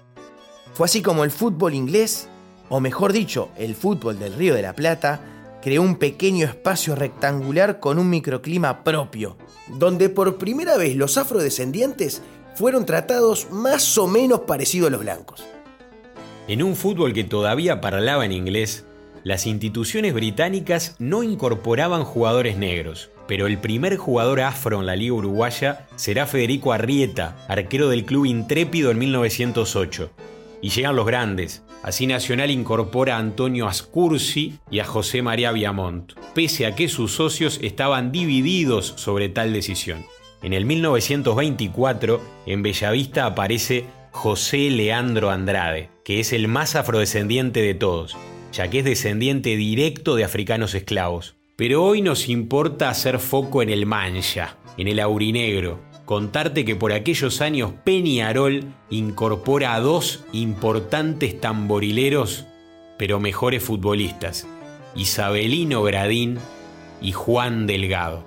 Fue 0.74 0.84
así 0.84 1.02
como 1.02 1.24
el 1.24 1.32
fútbol 1.32 1.74
inglés, 1.74 2.28
o 2.68 2.82
mejor 2.82 3.14
dicho, 3.14 3.52
el 3.58 3.74
fútbol 3.74 4.20
del 4.20 4.34
Río 4.34 4.54
de 4.54 4.64
la 4.64 4.74
Plata, 4.74 5.22
creó 5.62 5.82
un 5.82 5.96
pequeño 5.96 6.46
espacio 6.46 6.94
rectangular 6.94 7.80
con 7.80 7.98
un 7.98 8.10
microclima 8.10 8.84
propio, 8.84 9.38
donde 9.70 10.10
por 10.10 10.36
primera 10.36 10.76
vez 10.76 10.98
los 10.98 11.18
afrodescendientes 11.18 12.22
fueron 12.54 12.86
tratados 12.86 13.50
más 13.50 13.98
o 13.98 14.08
menos 14.08 14.42
parecidos 14.42 14.90
a 14.90 14.92
los 14.92 15.00
blancos. 15.00 15.46
En 16.50 16.62
un 16.62 16.76
fútbol 16.76 17.14
que 17.14 17.24
todavía 17.24 17.80
parlaba 17.80 18.26
en 18.26 18.34
inglés, 18.34 18.84
las 19.24 19.48
instituciones 19.48 20.14
británicas 20.14 20.98
no 21.00 21.24
incorporaban 21.24 22.04
jugadores 22.04 22.58
negros, 22.58 23.10
pero 23.28 23.48
el 23.48 23.58
primer 23.58 23.98
jugador 23.98 24.42
afro 24.42 24.80
en 24.80 24.86
la 24.86 24.96
Liga 24.96 25.14
Uruguaya 25.14 25.88
será 25.96 26.28
Federico 26.28 26.74
Arrieta, 26.74 27.36
arquero 27.48 27.90
del 27.90 28.06
club 28.06 28.26
Intrépido 28.26 28.92
en 28.92 29.00
1908. 29.00 30.12
Y 30.62 30.70
llegan 30.70 30.96
los 30.96 31.06
grandes. 31.06 31.64
Así 31.84 32.08
Nacional 32.08 32.50
incorpora 32.50 33.16
a 33.16 33.20
Antonio 33.20 33.68
Ascursi 33.68 34.58
y 34.72 34.80
a 34.80 34.86
José 34.86 35.22
María 35.22 35.52
Viamont, 35.52 36.14
pese 36.34 36.66
a 36.66 36.76
que 36.76 36.88
sus 36.88 37.12
socios 37.12 37.60
estaban 37.62 38.12
divididos 38.12 38.94
sobre 38.96 39.30
tal 39.30 39.54
decisión. 39.54 40.06
En 40.42 40.54
el 40.54 40.66
1924, 40.66 42.22
en 42.48 42.64
Bellavista 42.64 43.26
aparece 43.26 43.86
José 44.12 44.70
Leandro 44.70 45.30
Andrade, 45.30 45.90
que 46.04 46.20
es 46.20 46.34
el 46.34 46.48
más 46.48 46.76
afrodescendiente 46.76 47.62
de 47.62 47.74
todos, 47.74 48.18
ya 48.52 48.70
que 48.70 48.80
es 48.80 48.86
descendiente 48.86 49.56
directo 49.56 50.16
de 50.16 50.24
africanos 50.24 50.74
esclavos. 50.74 51.36
Pero 51.56 51.86
hoy 51.86 52.02
nos 52.02 52.28
importa 52.28 52.90
hacer 52.90 53.20
foco 53.20 53.62
en 53.62 53.70
el 53.70 53.86
mancha, 53.86 54.58
en 54.78 54.90
el 54.90 55.00
aurinegro, 55.00 55.80
contarte 56.04 56.66
que 56.66 56.76
por 56.76 56.92
aquellos 56.92 57.40
años 57.40 57.72
Peñarol 57.86 58.74
incorpora 58.90 59.74
a 59.74 59.80
dos 59.80 60.26
importantes 60.34 61.40
tamborileros, 61.40 62.46
pero 62.98 63.22
mejores 63.22 63.64
futbolistas, 63.64 64.46
Isabelino 64.96 65.82
Gradín 65.84 66.40
y 67.02 67.14
Juan 67.14 67.68
Delgado. 67.68 68.26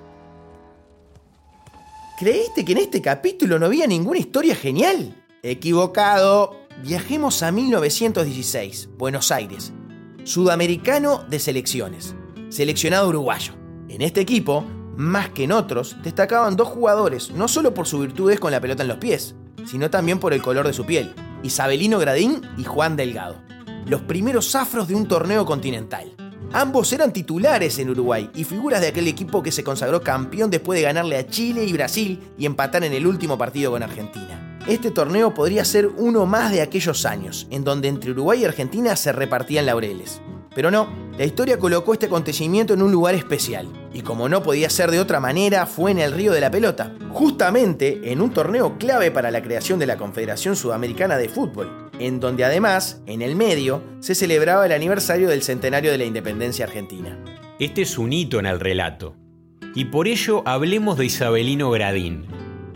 ¿Creíste 2.17 2.65
que 2.65 2.71
en 2.71 2.79
este 2.79 3.01
capítulo 3.01 3.59
no 3.59 3.67
había 3.67 3.85
ninguna 3.85 4.19
historia 4.19 4.55
genial? 4.55 5.15
Equivocado. 5.43 6.57
Viajemos 6.83 7.43
a 7.43 7.51
1916, 7.51 8.89
Buenos 8.97 9.31
Aires. 9.31 9.71
Sudamericano 10.23 11.23
de 11.29 11.39
selecciones. 11.39 12.15
Seleccionado 12.49 13.09
uruguayo. 13.09 13.53
En 13.89 14.01
este 14.01 14.21
equipo, 14.21 14.65
más 14.97 15.29
que 15.29 15.43
en 15.43 15.51
otros, 15.51 15.95
destacaban 16.01 16.55
dos 16.55 16.67
jugadores, 16.67 17.29
no 17.31 17.47
solo 17.47 17.75
por 17.75 17.85
sus 17.85 18.01
virtudes 18.01 18.39
con 18.39 18.51
la 18.51 18.59
pelota 18.59 18.81
en 18.81 18.89
los 18.89 18.97
pies, 18.97 19.35
sino 19.65 19.91
también 19.91 20.19
por 20.19 20.33
el 20.33 20.41
color 20.41 20.65
de 20.65 20.73
su 20.73 20.83
piel. 20.83 21.13
Isabelino 21.43 21.99
Gradín 21.99 22.41
y 22.57 22.63
Juan 22.63 22.95
Delgado. 22.95 23.35
Los 23.85 24.01
primeros 24.01 24.55
afros 24.55 24.87
de 24.87 24.95
un 24.95 25.07
torneo 25.07 25.45
continental. 25.45 26.15
Ambos 26.51 26.91
eran 26.91 27.13
titulares 27.13 27.77
en 27.77 27.91
Uruguay 27.91 28.31
y 28.33 28.43
figuras 28.43 28.81
de 28.81 28.87
aquel 28.87 29.07
equipo 29.07 29.43
que 29.43 29.51
se 29.51 29.63
consagró 29.63 30.01
campeón 30.01 30.49
después 30.49 30.79
de 30.79 30.85
ganarle 30.85 31.17
a 31.17 31.27
Chile 31.27 31.65
y 31.65 31.73
Brasil 31.73 32.19
y 32.35 32.47
empatar 32.47 32.83
en 32.83 32.93
el 32.93 33.05
último 33.05 33.37
partido 33.37 33.69
con 33.69 33.83
Argentina. 33.83 34.59
Este 34.67 34.89
torneo 34.89 35.35
podría 35.35 35.63
ser 35.65 35.85
uno 35.85 36.25
más 36.25 36.51
de 36.51 36.63
aquellos 36.63 37.05
años, 37.05 37.47
en 37.51 37.63
donde 37.63 37.87
entre 37.87 38.11
Uruguay 38.11 38.41
y 38.41 38.45
Argentina 38.45 38.95
se 38.95 39.11
repartían 39.11 39.67
laureles. 39.67 40.19
Pero 40.59 40.71
no, 40.71 40.89
la 41.17 41.23
historia 41.23 41.57
colocó 41.57 41.93
este 41.93 42.07
acontecimiento 42.07 42.73
en 42.73 42.81
un 42.81 42.91
lugar 42.91 43.15
especial, 43.15 43.69
y 43.93 44.01
como 44.01 44.27
no 44.27 44.43
podía 44.43 44.69
ser 44.69 44.91
de 44.91 44.99
otra 44.99 45.21
manera, 45.21 45.65
fue 45.65 45.91
en 45.91 45.99
el 45.99 46.11
Río 46.11 46.33
de 46.33 46.41
la 46.41 46.51
Pelota, 46.51 46.93
justamente 47.11 48.11
en 48.11 48.19
un 48.19 48.33
torneo 48.33 48.77
clave 48.77 49.09
para 49.09 49.31
la 49.31 49.41
creación 49.41 49.79
de 49.79 49.85
la 49.85 49.95
Confederación 49.95 50.57
Sudamericana 50.57 51.15
de 51.15 51.29
Fútbol, 51.29 51.89
en 51.97 52.19
donde 52.19 52.43
además, 52.43 53.01
en 53.05 53.21
el 53.21 53.37
medio, 53.37 53.81
se 54.01 54.15
celebraba 54.15 54.65
el 54.65 54.73
aniversario 54.73 55.29
del 55.29 55.43
centenario 55.43 55.93
de 55.93 55.97
la 55.97 56.03
independencia 56.03 56.65
argentina. 56.65 57.17
Este 57.57 57.83
es 57.83 57.97
un 57.97 58.11
hito 58.11 58.37
en 58.37 58.45
el 58.45 58.59
relato, 58.59 59.15
y 59.75 59.85
por 59.85 60.09
ello 60.09 60.43
hablemos 60.45 60.97
de 60.97 61.05
Isabelino 61.05 61.71
Gradín, 61.71 62.25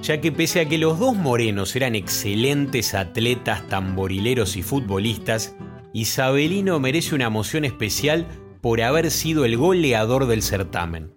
ya 0.02 0.22
que 0.22 0.32
pese 0.32 0.62
a 0.62 0.70
que 0.70 0.78
los 0.78 1.00
dos 1.00 1.18
morenos 1.18 1.76
eran 1.76 1.96
excelentes 1.96 2.94
atletas, 2.94 3.68
tamborileros 3.68 4.56
y 4.56 4.64
futbolistas, 4.64 5.58
Isabelino 5.94 6.80
merece 6.80 7.14
una 7.14 7.30
moción 7.30 7.66
especial 7.66 8.28
por 8.62 8.82
haber 8.82 9.12
sido 9.12 9.46
el 9.46 9.58
goleador 9.58 10.26
del 10.26 10.42
certamen. 10.42 11.14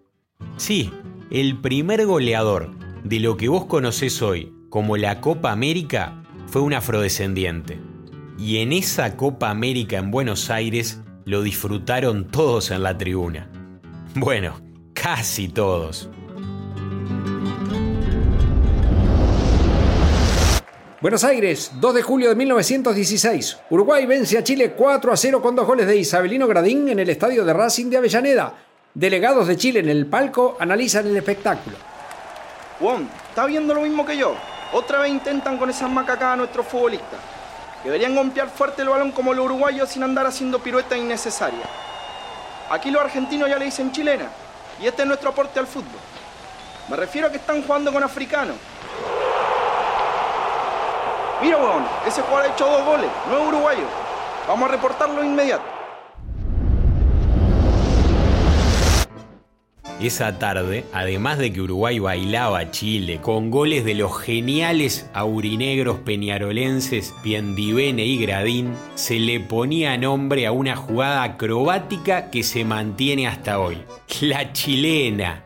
Sí, 0.58 0.92
el 1.30 1.58
primer 1.60 2.04
goleador 2.04 2.76
de 3.02 3.20
lo 3.20 3.38
que 3.38 3.48
vos 3.48 3.64
conocés 3.64 4.20
hoy 4.20 4.52
como 4.68 4.98
la 4.98 5.22
Copa 5.22 5.50
América 5.50 6.22
fue 6.46 6.60
un 6.60 6.74
afrodescendiente. 6.74 7.80
Y 8.38 8.58
en 8.58 8.74
esa 8.74 9.16
Copa 9.16 9.48
América 9.48 9.96
en 9.96 10.10
Buenos 10.10 10.50
Aires 10.50 11.00
lo 11.24 11.40
disfrutaron 11.40 12.28
todos 12.28 12.70
en 12.70 12.82
la 12.82 12.98
tribuna. 12.98 13.50
Bueno, 14.14 14.60
casi 14.92 15.48
todos. 15.48 16.10
Buenos 21.06 21.22
Aires, 21.22 21.70
2 21.74 21.94
de 21.94 22.02
julio 22.02 22.30
de 22.30 22.34
1916. 22.34 23.58
Uruguay 23.70 24.06
vence 24.06 24.38
a 24.38 24.42
Chile 24.42 24.72
4 24.72 25.12
a 25.12 25.16
0 25.16 25.40
con 25.40 25.54
dos 25.54 25.64
goles 25.64 25.86
de 25.86 25.96
Isabelino 25.96 26.48
Gradín 26.48 26.88
en 26.88 26.98
el 26.98 27.08
estadio 27.08 27.44
de 27.44 27.52
Racing 27.52 27.90
de 27.90 27.98
Avellaneda. 27.98 28.54
Delegados 28.92 29.46
de 29.46 29.56
Chile 29.56 29.78
en 29.78 29.88
el 29.88 30.06
palco 30.06 30.56
analizan 30.58 31.06
el 31.06 31.16
espectáculo. 31.16 31.76
Juan, 32.80 33.08
¿está 33.28 33.46
viendo 33.46 33.72
lo 33.72 33.82
mismo 33.82 34.04
que 34.04 34.16
yo? 34.16 34.34
Otra 34.72 34.98
vez 34.98 35.12
intentan 35.12 35.58
con 35.58 35.70
esas 35.70 35.88
macacas 35.88 36.32
a 36.32 36.36
nuestros 36.36 36.66
futbolistas. 36.66 37.20
Deberían 37.84 38.16
golpear 38.16 38.50
fuerte 38.50 38.82
el 38.82 38.88
balón 38.88 39.12
como 39.12 39.32
los 39.32 39.44
uruguayos 39.44 39.88
sin 39.88 40.02
andar 40.02 40.26
haciendo 40.26 40.58
piruetas 40.58 40.98
innecesarias. 40.98 41.68
Aquí 42.68 42.90
los 42.90 43.00
argentinos 43.00 43.48
ya 43.48 43.60
le 43.60 43.66
dicen 43.66 43.92
chilena. 43.92 44.28
Y 44.82 44.88
este 44.88 45.02
es 45.02 45.06
nuestro 45.06 45.30
aporte 45.30 45.60
al 45.60 45.68
fútbol. 45.68 46.00
Me 46.90 46.96
refiero 46.96 47.28
a 47.28 47.30
que 47.30 47.36
están 47.36 47.62
jugando 47.62 47.92
con 47.92 48.02
africanos. 48.02 48.56
Mira, 51.46 51.58
weón, 51.58 51.84
ese 52.04 52.22
jugador 52.22 52.50
ha 52.50 52.54
hecho 52.54 52.66
dos 52.66 52.84
goles, 52.84 53.08
no 53.30 53.38
es 53.38 53.46
uruguayo. 53.46 53.84
Vamos 54.48 54.68
a 54.68 54.72
reportarlo 54.72 55.22
inmediato. 55.22 55.62
Esa 60.00 60.40
tarde, 60.40 60.84
además 60.92 61.38
de 61.38 61.52
que 61.52 61.60
Uruguay 61.60 62.00
bailaba 62.00 62.58
a 62.58 62.70
Chile 62.72 63.20
con 63.22 63.52
goles 63.52 63.84
de 63.84 63.94
los 63.94 64.18
geniales 64.18 65.08
aurinegros 65.14 65.98
peñarolenses 66.00 67.14
Piendivene 67.22 68.04
y 68.04 68.18
Gradín, 68.18 68.74
se 68.96 69.20
le 69.20 69.38
ponía 69.38 69.96
nombre 69.96 70.48
a 70.48 70.52
una 70.52 70.74
jugada 70.74 71.22
acrobática 71.22 72.28
que 72.28 72.42
se 72.42 72.64
mantiene 72.64 73.28
hasta 73.28 73.60
hoy. 73.60 73.84
La 74.20 74.52
chilena. 74.52 75.44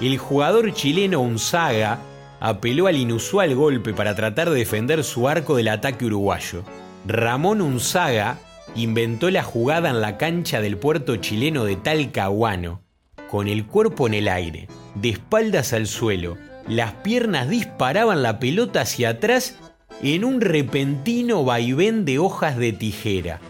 El 0.00 0.16
jugador 0.16 0.72
chileno 0.74 1.20
Unzaga 1.20 1.98
apeló 2.40 2.86
al 2.86 2.96
inusual 2.96 3.54
golpe 3.54 3.94
para 3.94 4.14
tratar 4.14 4.50
de 4.50 4.56
defender 4.56 5.04
su 5.04 5.28
arco 5.28 5.56
del 5.56 5.68
ataque 5.68 6.06
uruguayo. 6.06 6.64
Ramón 7.06 7.60
Unzaga 7.60 8.38
inventó 8.74 9.30
la 9.30 9.42
jugada 9.42 9.90
en 9.90 10.00
la 10.00 10.18
cancha 10.18 10.60
del 10.60 10.76
puerto 10.76 11.16
chileno 11.16 11.64
de 11.64 11.76
Talcahuano, 11.76 12.82
con 13.30 13.46
el 13.46 13.66
cuerpo 13.66 14.06
en 14.06 14.14
el 14.14 14.28
aire, 14.28 14.68
de 14.96 15.10
espaldas 15.10 15.72
al 15.72 15.86
suelo, 15.86 16.36
las 16.70 16.92
piernas 16.92 17.48
disparaban 17.48 18.22
la 18.22 18.38
pelota 18.38 18.82
hacia 18.82 19.10
atrás 19.10 19.56
en 20.02 20.24
un 20.24 20.40
repentino 20.40 21.44
vaivén 21.44 22.04
de 22.04 22.18
hojas 22.18 22.56
de 22.56 22.72
tijera. 22.72 23.40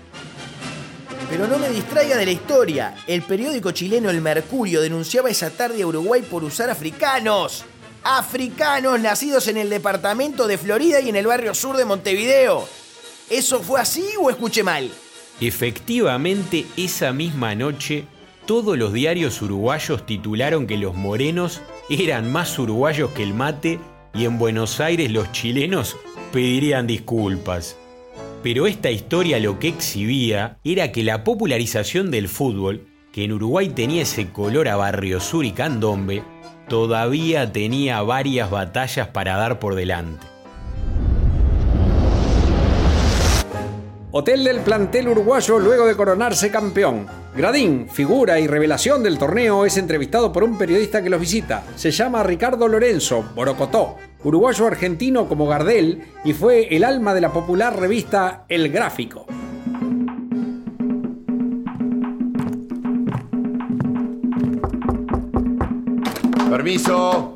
Pero 1.28 1.46
no 1.46 1.58
me 1.58 1.68
distraiga 1.68 2.16
de 2.16 2.24
la 2.24 2.32
historia. 2.32 2.94
El 3.06 3.22
periódico 3.22 3.70
chileno 3.72 4.10
El 4.10 4.20
Mercurio 4.20 4.80
denunciaba 4.80 5.30
esa 5.30 5.50
tarde 5.50 5.82
a 5.82 5.86
Uruguay 5.86 6.22
por 6.22 6.42
usar 6.42 6.70
africanos. 6.70 7.64
Africanos 8.02 8.98
nacidos 9.00 9.48
en 9.48 9.56
el 9.56 9.68
departamento 9.68 10.46
de 10.46 10.58
Florida 10.58 11.00
y 11.00 11.08
en 11.08 11.16
el 11.16 11.26
barrio 11.26 11.54
sur 11.54 11.76
de 11.76 11.84
Montevideo. 11.84 12.66
¿Eso 13.28 13.60
fue 13.60 13.80
así 13.80 14.04
o 14.20 14.30
escuché 14.30 14.62
mal? 14.62 14.90
Efectivamente, 15.40 16.66
esa 16.76 17.12
misma 17.12 17.54
noche, 17.54 18.04
todos 18.46 18.76
los 18.76 18.92
diarios 18.92 19.40
uruguayos 19.42 20.04
titularon 20.06 20.66
que 20.66 20.76
los 20.76 20.94
morenos 20.94 21.60
eran 21.88 22.32
más 22.32 22.58
uruguayos 22.58 23.10
que 23.10 23.22
el 23.22 23.34
mate 23.34 23.78
y 24.14 24.24
en 24.24 24.38
Buenos 24.38 24.80
Aires 24.80 25.10
los 25.10 25.30
chilenos 25.32 25.96
pedirían 26.32 26.86
disculpas. 26.86 27.76
Pero 28.42 28.66
esta 28.66 28.90
historia 28.90 29.38
lo 29.38 29.58
que 29.58 29.68
exhibía 29.68 30.58
era 30.64 30.92
que 30.92 31.04
la 31.04 31.24
popularización 31.24 32.10
del 32.10 32.28
fútbol, 32.28 32.86
que 33.12 33.24
en 33.24 33.32
Uruguay 33.32 33.68
tenía 33.68 34.02
ese 34.02 34.30
color 34.30 34.68
a 34.68 34.76
Barrio 34.76 35.20
Sur 35.20 35.44
y 35.44 35.52
Candombe, 35.52 36.22
todavía 36.70 37.52
tenía 37.52 38.00
varias 38.00 38.48
batallas 38.48 39.08
para 39.08 39.36
dar 39.36 39.58
por 39.58 39.74
delante. 39.74 40.24
Hotel 44.12 44.44
del 44.44 44.60
plantel 44.60 45.08
uruguayo 45.08 45.58
luego 45.58 45.84
de 45.86 45.96
coronarse 45.96 46.50
campeón. 46.50 47.06
Gradín, 47.34 47.88
figura 47.90 48.38
y 48.38 48.46
revelación 48.46 49.02
del 49.02 49.18
torneo, 49.18 49.66
es 49.66 49.76
entrevistado 49.76 50.32
por 50.32 50.44
un 50.44 50.58
periodista 50.58 51.02
que 51.02 51.10
los 51.10 51.20
visita. 51.20 51.64
Se 51.74 51.90
llama 51.90 52.22
Ricardo 52.22 52.68
Lorenzo, 52.68 53.24
Borocotó, 53.34 53.96
uruguayo 54.22 54.66
argentino 54.66 55.28
como 55.28 55.48
Gardel 55.48 56.04
y 56.24 56.34
fue 56.34 56.74
el 56.74 56.84
alma 56.84 57.14
de 57.14 57.20
la 57.20 57.32
popular 57.32 57.78
revista 57.78 58.44
El 58.48 58.70
Gráfico. 58.70 59.26
Permiso. 66.50 67.32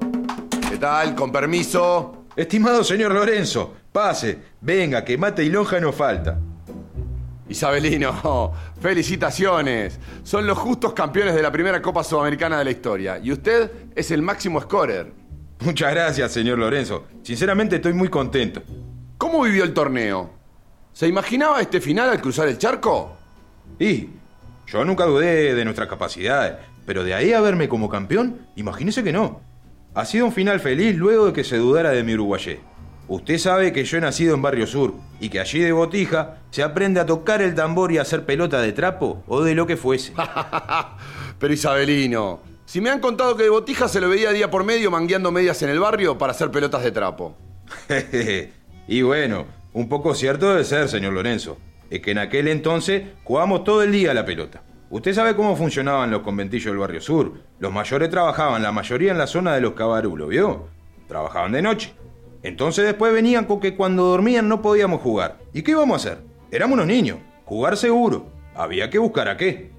¿Qué 0.69 0.77
tal? 0.77 1.15
Con 1.15 1.31
permiso. 1.31 2.25
Estimado 2.35 2.83
señor 2.83 3.13
Lorenzo, 3.13 3.73
pase, 3.93 4.37
venga, 4.61 5.05
que 5.05 5.17
mate 5.17 5.45
y 5.45 5.51
lonja 5.51 5.79
no 5.79 5.93
falta. 5.93 6.37
Isabelino, 7.49 8.53
felicitaciones. 8.81 10.01
Son 10.25 10.45
los 10.45 10.59
justos 10.59 10.95
campeones 10.95 11.37
de 11.37 11.43
la 11.43 11.53
primera 11.53 11.81
Copa 11.81 12.03
Sudamericana 12.03 12.59
de 12.59 12.65
la 12.65 12.71
historia. 12.73 13.21
Y 13.23 13.31
usted 13.31 13.71
es 13.95 14.11
el 14.11 14.21
máximo 14.21 14.61
scorer. 14.61 15.13
Muchas 15.61 15.93
gracias, 15.93 16.33
señor 16.33 16.59
Lorenzo. 16.59 17.05
Sinceramente 17.23 17.77
estoy 17.77 17.93
muy 17.93 18.09
contento. 18.09 18.65
¿Cómo 19.17 19.43
vivió 19.43 19.63
el 19.63 19.73
torneo? 19.73 20.29
¿Se 20.93 21.07
imaginaba 21.07 21.61
este 21.61 21.81
final 21.81 22.11
al 22.11 22.21
cruzar 22.21 22.49
el 22.49 22.59
charco? 22.59 23.17
Y 23.79 24.09
yo 24.67 24.85
nunca 24.85 25.05
dudé 25.05 25.55
de 25.55 25.65
nuestras 25.65 25.87
capacidades, 25.87 26.57
pero 26.87 27.05
de 27.05 27.15
ahí 27.15 27.33
a 27.33 27.41
verme 27.41 27.69
como 27.69 27.89
campeón, 27.89 28.47
imagínese 28.57 29.03
que 29.03 29.13
no. 29.13 29.41
Ha 29.95 30.05
sido 30.05 30.27
un 30.27 30.33
final 30.33 30.61
feliz 30.61 30.97
luego 30.97 31.27
de 31.27 31.33
que 31.33 31.45
se 31.45 31.57
dudara 31.57 31.91
de 31.91 32.03
mi 32.03 32.15
uruguayé. 32.15 32.61
Usted 33.07 33.39
sabe 33.39 33.73
que 33.73 33.85
yo 33.85 33.99
he 33.99 34.01
nacido 34.01 34.35
en 34.35 34.43
Barrio 34.43 34.67
Sur 34.67 34.95
y 35.21 35.29
que 35.29 35.39
allí 35.39 35.61
de 35.61 35.73
botija 35.73 36.39
se 36.51 36.63
aprende 36.63 37.01
a 37.01 37.07
tocar 37.07 37.43
el 37.43 37.55
tambor 37.55 37.93
y 37.93 37.99
a 37.99 38.03
hacer 38.03 38.25
pelota 38.25 38.63
de 38.63 38.73
trapo 38.73 39.23
o 39.29 39.43
de 39.43 39.55
lo 39.55 39.67
que 39.67 39.77
fuese. 39.77 40.15
Pero 41.39 41.53
Isabelino, 41.53 42.41
si 42.65 42.81
me 42.81 42.91
han 42.91 43.01
contado 43.01 43.37
que 43.37 43.43
de 43.45 43.51
botija 43.51 43.89
se 43.89 44.01
lo 44.01 44.09
veía 44.09 44.33
día 44.33 44.51
por 44.51 44.65
medio 44.65 44.91
mangueando 44.91 45.31
medias 45.31 45.63
en 45.63 45.69
el 45.69 45.81
barrio 45.81 46.17
para 46.17 46.33
hacer 46.33 46.51
pelotas 46.51 46.83
de 46.83 46.93
trapo. 46.93 47.37
y 48.89 49.03
bueno, 49.03 49.47
un 49.75 49.89
poco 49.89 50.15
cierto 50.15 50.51
debe 50.51 50.65
ser, 50.65 50.89
señor 50.89 51.13
Lorenzo. 51.13 51.59
Es 51.91 52.01
que 52.01 52.13
en 52.13 52.19
aquel 52.19 52.49
entonces 52.49 53.03
jugábamos 53.23 53.65
todo 53.65 53.83
el 53.83 53.93
día 53.93 54.13
a 54.13 54.15
la 54.15 54.25
pelota. 54.25 54.63
Usted 54.95 55.13
sabe 55.13 55.35
cómo 55.35 55.57
funcionaban 55.57 56.13
los 56.13 56.23
conventillos 56.23 56.67
del 56.67 56.79
barrio 56.79 57.01
sur. 57.01 57.33
Los 57.59 57.73
mayores 57.73 58.09
trabajaban, 58.11 58.63
la 58.63 58.71
mayoría 58.71 59.11
en 59.11 59.19
la 59.19 59.27
zona 59.27 59.53
de 59.53 59.61
los 59.61 59.73
cabarulos, 59.73 60.29
¿vio? 60.29 60.69
Trabajaban 61.09 61.51
de 61.51 61.63
noche. 61.63 61.93
Entonces 62.45 62.85
después 62.85 63.13
venían 63.13 63.47
con 63.47 63.59
que 63.59 63.75
cuando 63.75 64.05
dormían 64.05 64.49
no 64.49 64.63
podíamos 64.63 65.01
jugar. 65.01 65.41
¿Y 65.53 65.63
qué 65.63 65.73
íbamos 65.73 65.95
a 65.95 65.97
hacer? 65.97 66.25
Éramos 66.53 66.75
unos 66.75 66.87
niños. 66.87 67.19
Jugar 67.45 67.77
seguro. 67.77 68.29
Había 68.55 68.89
que 68.89 68.99
buscar 68.99 69.27
a 69.27 69.37
qué. 69.37 69.73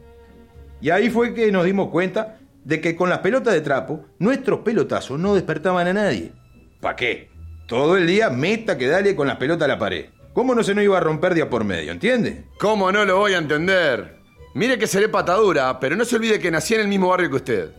Y 0.81 0.89
ahí 0.89 1.09
fue 1.09 1.33
que 1.33 1.49
nos 1.49 1.63
dimos 1.63 1.91
cuenta 1.91 2.39
de 2.65 2.81
que 2.81 2.97
con 2.97 3.07
las 3.07 3.19
pelotas 3.19 3.53
de 3.53 3.61
trapo, 3.61 4.03
nuestros 4.19 4.59
pelotazos 4.65 5.17
no 5.17 5.33
despertaban 5.33 5.87
a 5.87 5.93
nadie. 5.93 6.33
¿Para 6.81 6.97
qué? 6.97 7.29
Todo 7.69 7.95
el 7.95 8.05
día 8.05 8.29
meta 8.29 8.77
que 8.77 8.87
dale 8.87 9.15
con 9.15 9.27
las 9.27 9.37
pelotas 9.37 9.63
a 9.63 9.69
la 9.69 9.79
pared. 9.79 10.07
¿Cómo 10.33 10.53
no 10.53 10.61
se 10.61 10.75
nos 10.75 10.83
iba 10.83 10.97
a 10.97 11.01
romper 11.01 11.35
día 11.35 11.49
por 11.49 11.63
medio, 11.63 11.93
entiende? 11.93 12.43
¿Cómo 12.59 12.91
no 12.91 13.05
lo 13.05 13.17
voy 13.19 13.31
a 13.31 13.37
entender? 13.37 14.14
Mire 14.55 14.79
que 14.79 14.87
seré 14.87 15.09
patadura, 15.09 15.77
pero 15.81 15.97
no 15.97 16.05
se 16.05 16.15
olvide 16.15 16.39
que 16.39 16.49
nací 16.49 16.75
en 16.75 16.79
el 16.79 16.87
mismo 16.87 17.09
barrio 17.09 17.29
que 17.29 17.35
usted. 17.35 17.71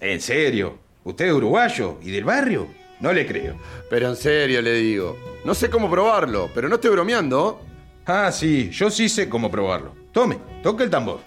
¿En 0.00 0.20
serio? 0.20 0.78
¿Usted 1.02 1.26
es 1.26 1.32
uruguayo 1.32 1.98
y 2.00 2.12
del 2.12 2.22
barrio? 2.22 2.68
No 3.00 3.12
le 3.12 3.26
creo. 3.26 3.56
Pero 3.90 4.10
en 4.10 4.14
serio 4.14 4.62
le 4.62 4.74
digo. 4.74 5.16
No 5.44 5.52
sé 5.52 5.68
cómo 5.68 5.90
probarlo, 5.90 6.48
pero 6.54 6.68
no 6.68 6.76
estoy 6.76 6.92
bromeando. 6.92 7.60
Ah, 8.06 8.30
sí, 8.30 8.70
yo 8.70 8.88
sí 8.88 9.08
sé 9.08 9.28
cómo 9.28 9.50
probarlo. 9.50 9.96
Tome, 10.12 10.38
toque 10.62 10.84
el 10.84 10.90
tambor. 10.90 11.18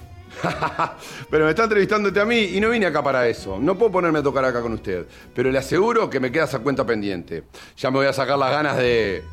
pero 1.29 1.43
me 1.43 1.49
está 1.49 1.63
entrevistándote 1.63 2.17
a 2.21 2.23
mí 2.23 2.39
y 2.39 2.61
no 2.61 2.69
vine 2.69 2.85
acá 2.85 3.03
para 3.03 3.27
eso. 3.27 3.59
No 3.59 3.77
puedo 3.77 3.91
ponerme 3.91 4.19
a 4.19 4.23
tocar 4.23 4.45
acá 4.45 4.61
con 4.61 4.71
usted. 4.71 5.05
Pero 5.35 5.51
le 5.51 5.57
aseguro 5.57 6.09
que 6.09 6.21
me 6.21 6.31
queda 6.31 6.45
esa 6.45 6.59
cuenta 6.59 6.85
pendiente. 6.85 7.43
Ya 7.75 7.91
me 7.91 7.97
voy 7.97 8.07
a 8.07 8.13
sacar 8.13 8.37
las 8.37 8.49
ganas 8.49 8.77
de. 8.77 9.25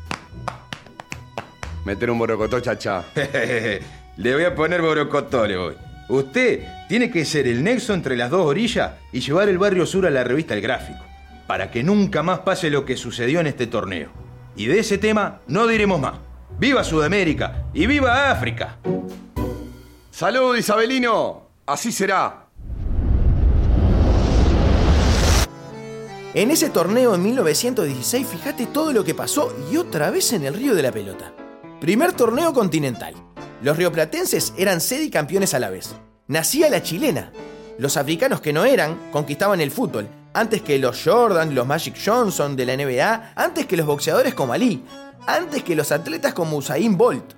meter 1.85 2.11
un 2.11 2.19
borocotó 2.19 2.59
chacha. 2.59 3.05
le 4.17 4.33
voy 4.33 4.43
a 4.43 4.55
poner 4.55 4.81
borocotó, 4.81 5.45
le 5.47 5.57
voy. 5.57 5.75
Usted 6.09 6.65
tiene 6.87 7.11
que 7.11 7.25
ser 7.25 7.47
el 7.47 7.63
nexo 7.63 7.93
entre 7.93 8.15
las 8.17 8.29
dos 8.29 8.45
orillas 8.45 8.93
y 9.11 9.19
llevar 9.19 9.49
el 9.49 9.57
barrio 9.57 9.85
sur 9.85 10.05
a 10.05 10.09
la 10.09 10.23
revista 10.23 10.53
El 10.53 10.61
Gráfico 10.61 11.07
para 11.47 11.71
que 11.71 11.81
nunca 11.81 12.21
más 12.21 12.39
pase 12.39 12.69
lo 12.69 12.85
que 12.85 12.97
sucedió 12.97 13.39
en 13.39 13.47
este 13.47 13.65
torneo. 13.65 14.09
Y 14.55 14.67
de 14.67 14.79
ese 14.79 14.97
tema 14.97 15.39
no 15.47 15.65
diremos 15.65 15.99
más. 15.99 16.15
¡Viva 16.59 16.83
Sudamérica! 16.83 17.67
¡Y 17.73 17.87
viva 17.87 18.29
África! 18.29 18.77
¡Salud, 20.11 20.55
Isabelino! 20.57 21.47
Así 21.65 21.91
será. 21.91 22.47
En 26.33 26.51
ese 26.51 26.69
torneo 26.69 27.15
en 27.15 27.23
1916, 27.23 28.27
fíjate 28.27 28.67
todo 28.67 28.91
lo 28.91 29.03
que 29.03 29.15
pasó 29.15 29.55
y 29.71 29.77
otra 29.77 30.11
vez 30.11 30.33
en 30.33 30.43
el 30.43 30.53
Río 30.53 30.75
de 30.75 30.83
la 30.83 30.91
Pelota. 30.91 31.33
Primer 31.79 32.13
torneo 32.13 32.53
continental. 32.53 33.26
Los 33.61 33.77
rioplatenses 33.77 34.53
eran 34.57 34.81
sede 34.81 35.05
y 35.05 35.09
campeones 35.09 35.53
a 35.53 35.59
la 35.59 35.69
vez. 35.69 35.95
Nacía 36.27 36.69
la 36.69 36.83
chilena. 36.83 37.31
Los 37.77 37.97
africanos 37.97 38.41
que 38.41 38.53
no 38.53 38.65
eran 38.65 38.97
conquistaban 39.11 39.61
el 39.61 39.71
fútbol 39.71 40.07
antes 40.37 40.61
que 40.61 40.77
los 40.77 41.01
Jordan, 41.03 41.55
los 41.55 41.65
Magic 41.65 41.95
Johnson 42.03 42.55
de 42.55 42.65
la 42.67 42.77
NBA, 42.77 43.33
antes 43.35 43.65
que 43.65 43.75
los 43.75 43.87
boxeadores 43.87 44.35
como 44.35 44.53
Ali, 44.53 44.83
antes 45.25 45.63
que 45.63 45.75
los 45.75 45.91
atletas 45.91 46.35
como 46.35 46.57
Usain 46.57 46.95
Bolt, 46.95 47.33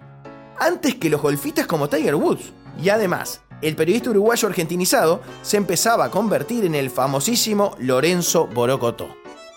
antes 0.59 0.95
que 0.95 1.09
los 1.09 1.21
golfistas 1.21 1.65
como 1.65 1.87
Tiger 1.87 2.15
Woods. 2.15 2.51
Y 2.83 2.89
además, 2.89 3.41
el 3.61 3.77
periodista 3.77 4.09
uruguayo 4.09 4.49
argentinizado 4.49 5.21
se 5.43 5.55
empezaba 5.55 6.05
a 6.05 6.11
convertir 6.11 6.65
en 6.65 6.75
el 6.75 6.89
famosísimo 6.89 7.73
Lorenzo 7.79 8.47
Borocotó. 8.47 9.07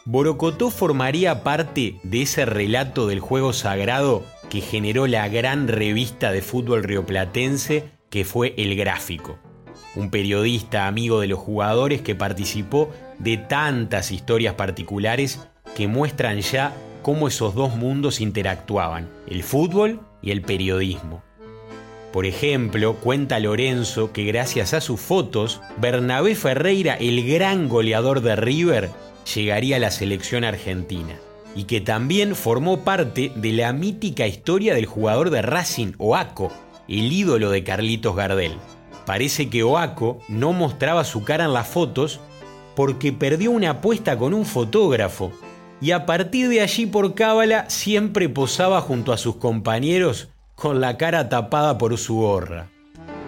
Borocotó 0.04 0.70
formaría 0.70 1.42
parte 1.42 2.00
de 2.04 2.22
ese 2.22 2.44
relato 2.44 3.08
del 3.08 3.18
juego 3.18 3.52
sagrado 3.52 4.22
que 4.48 4.60
generó 4.60 5.06
la 5.06 5.28
gran 5.28 5.68
revista 5.68 6.32
de 6.32 6.42
fútbol 6.42 6.84
rioplatense 6.84 7.84
que 8.10 8.24
fue 8.24 8.54
El 8.56 8.76
Gráfico. 8.76 9.38
Un 9.94 10.10
periodista 10.10 10.86
amigo 10.86 11.20
de 11.20 11.28
los 11.28 11.38
jugadores 11.38 12.02
que 12.02 12.14
participó 12.14 12.90
de 13.18 13.36
tantas 13.36 14.10
historias 14.10 14.54
particulares 14.54 15.40
que 15.74 15.88
muestran 15.88 16.40
ya 16.40 16.74
cómo 17.02 17.28
esos 17.28 17.54
dos 17.54 17.74
mundos 17.74 18.20
interactuaban, 18.20 19.08
el 19.26 19.42
fútbol 19.42 20.00
y 20.20 20.30
el 20.30 20.42
periodismo. 20.42 21.22
Por 22.12 22.26
ejemplo, 22.26 22.96
cuenta 22.96 23.38
Lorenzo 23.38 24.12
que 24.12 24.24
gracias 24.24 24.74
a 24.74 24.82
sus 24.82 25.00
fotos, 25.00 25.62
Bernabé 25.78 26.34
Ferreira, 26.34 26.94
el 26.94 27.26
gran 27.26 27.68
goleador 27.68 28.20
de 28.20 28.36
River, 28.36 28.90
llegaría 29.34 29.76
a 29.76 29.80
la 29.80 29.90
selección 29.90 30.44
argentina 30.44 31.18
y 31.54 31.64
que 31.64 31.80
también 31.80 32.34
formó 32.34 32.80
parte 32.80 33.32
de 33.34 33.52
la 33.52 33.72
mítica 33.72 34.26
historia 34.26 34.74
del 34.74 34.86
jugador 34.86 35.30
de 35.30 35.42
Racing, 35.42 35.92
Oaco, 35.98 36.50
el 36.88 37.12
ídolo 37.12 37.50
de 37.50 37.64
Carlitos 37.64 38.16
Gardel. 38.16 38.52
Parece 39.06 39.50
que 39.50 39.62
Oaco 39.62 40.20
no 40.28 40.52
mostraba 40.52 41.04
su 41.04 41.24
cara 41.24 41.44
en 41.44 41.52
las 41.52 41.68
fotos 41.68 42.20
porque 42.76 43.12
perdió 43.12 43.50
una 43.50 43.70
apuesta 43.70 44.16
con 44.16 44.32
un 44.32 44.46
fotógrafo 44.46 45.32
y 45.80 45.90
a 45.90 46.06
partir 46.06 46.48
de 46.48 46.60
allí 46.60 46.86
por 46.86 47.14
cábala 47.14 47.68
siempre 47.68 48.28
posaba 48.28 48.80
junto 48.80 49.12
a 49.12 49.18
sus 49.18 49.36
compañeros 49.36 50.28
con 50.54 50.80
la 50.80 50.96
cara 50.96 51.28
tapada 51.28 51.76
por 51.76 51.98
su 51.98 52.14
gorra. 52.14 52.70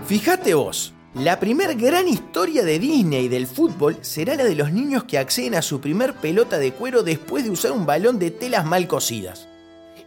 Fíjate 0.06 0.54
vos, 0.54 0.93
la 1.14 1.38
primer 1.38 1.76
gran 1.76 2.08
historia 2.08 2.64
de 2.64 2.80
Disney 2.80 3.28
del 3.28 3.46
fútbol 3.46 3.98
será 4.00 4.34
la 4.34 4.42
de 4.42 4.56
los 4.56 4.72
niños 4.72 5.04
que 5.04 5.16
acceden 5.16 5.54
a 5.54 5.62
su 5.62 5.80
primer 5.80 6.14
pelota 6.14 6.58
de 6.58 6.72
cuero 6.72 7.04
después 7.04 7.44
de 7.44 7.50
usar 7.50 7.70
un 7.70 7.86
balón 7.86 8.18
de 8.18 8.32
telas 8.32 8.66
mal 8.66 8.88
cosidas. 8.88 9.48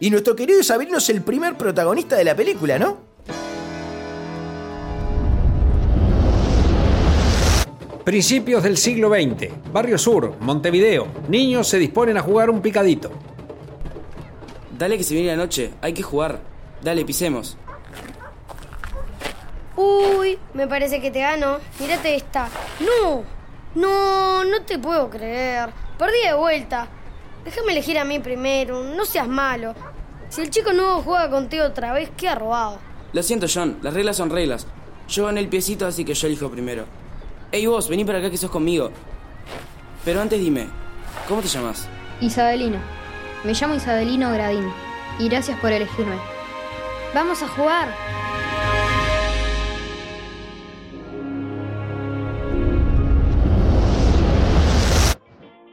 Y 0.00 0.10
nuestro 0.10 0.36
querido 0.36 0.60
Isabelino 0.60 0.98
es 0.98 1.08
el 1.08 1.22
primer 1.22 1.56
protagonista 1.56 2.14
de 2.16 2.24
la 2.24 2.36
película, 2.36 2.78
¿no? 2.78 2.98
Principios 8.04 8.62
del 8.62 8.76
siglo 8.76 9.08
XX. 9.08 9.50
Barrio 9.72 9.96
Sur, 9.96 10.36
Montevideo. 10.40 11.08
Niños 11.28 11.68
se 11.68 11.78
disponen 11.78 12.18
a 12.18 12.22
jugar 12.22 12.50
un 12.50 12.60
picadito. 12.60 13.10
Dale 14.78 14.98
que 14.98 15.04
se 15.04 15.14
viene 15.14 15.30
la 15.30 15.36
noche, 15.36 15.70
hay 15.80 15.94
que 15.94 16.02
jugar. 16.02 16.40
Dale, 16.82 17.04
pisemos. 17.04 17.56
Uy, 19.80 20.36
me 20.54 20.66
parece 20.66 21.00
que 21.00 21.12
te 21.12 21.20
gano. 21.20 21.58
Mírate 21.78 22.16
esta. 22.16 22.48
No, 22.80 23.22
no, 23.76 24.42
no 24.42 24.62
te 24.62 24.76
puedo 24.76 25.08
creer. 25.08 25.70
Perdí 25.96 26.18
de 26.26 26.34
vuelta. 26.34 26.88
Déjame 27.44 27.70
elegir 27.70 27.96
a 27.96 28.04
mí 28.04 28.18
primero, 28.18 28.82
no 28.82 29.04
seas 29.04 29.28
malo. 29.28 29.76
Si 30.30 30.40
el 30.40 30.50
chico 30.50 30.72
nuevo 30.72 31.02
juega 31.02 31.30
contigo 31.30 31.64
otra 31.64 31.92
vez, 31.92 32.10
qué 32.16 32.28
ha 32.28 32.34
robado. 32.34 32.80
Lo 33.12 33.22
siento, 33.22 33.46
John, 33.52 33.78
las 33.80 33.94
reglas 33.94 34.16
son 34.16 34.30
reglas. 34.30 34.66
Yo 35.08 35.26
gané 35.26 35.38
el 35.38 35.48
piecito, 35.48 35.86
así 35.86 36.04
que 36.04 36.12
yo 36.12 36.26
elijo 36.26 36.50
primero. 36.50 36.84
Ey 37.52 37.64
vos, 37.66 37.88
vení 37.88 38.04
para 38.04 38.18
acá 38.18 38.30
que 38.30 38.36
sos 38.36 38.50
conmigo. 38.50 38.90
Pero 40.04 40.20
antes 40.20 40.40
dime, 40.40 40.66
¿cómo 41.28 41.40
te 41.40 41.46
llamas? 41.46 41.88
Isabelino. 42.20 42.80
Me 43.44 43.54
llamo 43.54 43.76
Isabelino 43.76 44.32
Gradín. 44.32 44.72
Y 45.20 45.28
gracias 45.28 45.58
por 45.60 45.70
elegirme. 45.70 46.16
Vamos 47.14 47.44
a 47.44 47.48
jugar. 47.48 48.17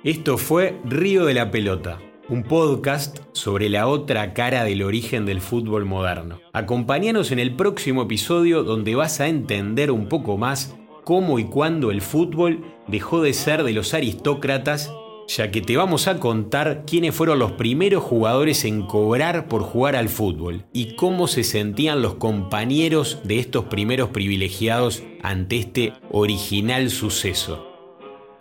Esto 0.05 0.37
fue 0.37 0.79
Río 0.85 1.25
de 1.25 1.33
la 1.33 1.49
Pelota, 1.49 1.97
un 2.29 2.43
podcast 2.43 3.17
sobre 3.31 3.69
la 3.69 3.87
otra 3.87 4.35
cara 4.35 4.63
del 4.63 4.83
origen 4.83 5.25
del 5.25 5.41
fútbol 5.41 5.85
moderno. 5.85 6.41
Acompáñanos 6.53 7.31
en 7.31 7.39
el 7.39 7.55
próximo 7.55 8.03
episodio 8.03 8.61
donde 8.61 8.93
vas 8.93 9.19
a 9.19 9.27
entender 9.27 9.89
un 9.89 10.07
poco 10.07 10.37
más 10.37 10.75
cómo 11.03 11.39
y 11.39 11.45
cuándo 11.45 11.89
el 11.89 12.03
fútbol 12.03 12.63
dejó 12.87 13.23
de 13.23 13.33
ser 13.33 13.63
de 13.63 13.73
los 13.73 13.95
aristócratas, 13.95 14.93
ya 15.27 15.49
que 15.49 15.61
te 15.61 15.75
vamos 15.75 16.07
a 16.07 16.19
contar 16.19 16.83
quiénes 16.85 17.15
fueron 17.15 17.39
los 17.39 17.53
primeros 17.53 18.03
jugadores 18.03 18.63
en 18.63 18.83
cobrar 18.83 19.47
por 19.47 19.63
jugar 19.63 19.95
al 19.95 20.09
fútbol 20.09 20.65
y 20.71 20.95
cómo 20.97 21.25
se 21.25 21.43
sentían 21.43 22.03
los 22.03 22.13
compañeros 22.13 23.21
de 23.23 23.39
estos 23.39 23.65
primeros 23.65 24.09
privilegiados 24.09 25.01
ante 25.23 25.57
este 25.57 25.93
original 26.11 26.91
suceso. 26.91 27.74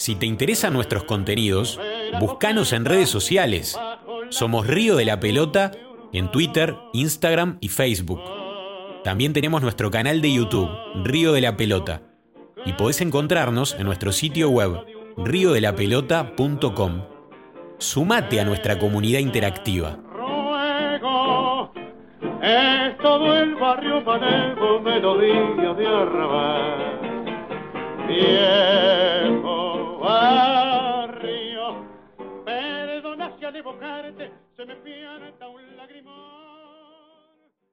Si 0.04 0.16
te 0.16 0.26
interesan 0.26 0.74
nuestros 0.74 1.04
contenidos, 1.04 1.80
búscanos 2.20 2.74
en 2.74 2.84
redes 2.84 3.08
sociales. 3.08 3.80
Somos 4.28 4.66
Río 4.66 4.96
de 4.96 5.06
la 5.06 5.18
Pelota 5.18 5.70
en 6.12 6.30
Twitter, 6.30 6.76
Instagram 6.92 7.56
y 7.62 7.68
Facebook. 7.68 8.20
También 9.02 9.32
tenemos 9.32 9.62
nuestro 9.62 9.90
canal 9.90 10.20
de 10.20 10.30
YouTube, 10.30 10.68
Río 11.04 11.32
de 11.32 11.40
la 11.40 11.56
Pelota. 11.56 12.02
Y 12.66 12.74
podés 12.74 13.00
encontrarnos 13.00 13.76
en 13.78 13.86
nuestro 13.86 14.12
sitio 14.12 14.50
web, 14.50 14.84
riodelapelota.com. 15.16 17.02
Sumate 17.78 18.40
a 18.40 18.44
nuestra 18.44 18.78
comunidad 18.78 19.20
interactiva. 19.20 20.00
Es 22.42 22.98
todo 22.98 23.38
el 23.38 23.54
barrio 23.54 24.04
panevo, 24.04 24.80
melodía 24.82 25.72
de 25.72 25.86
arrabal. 25.86 26.94
Barrio, 30.04 31.86
perdona 32.44 33.32
si 33.38 33.44
al 33.44 33.56
evocarte 33.56 34.30
se 34.54 34.66
me 34.66 34.76
pianta 34.76 35.48
un 35.48 35.76
lagrimón. 35.76 36.43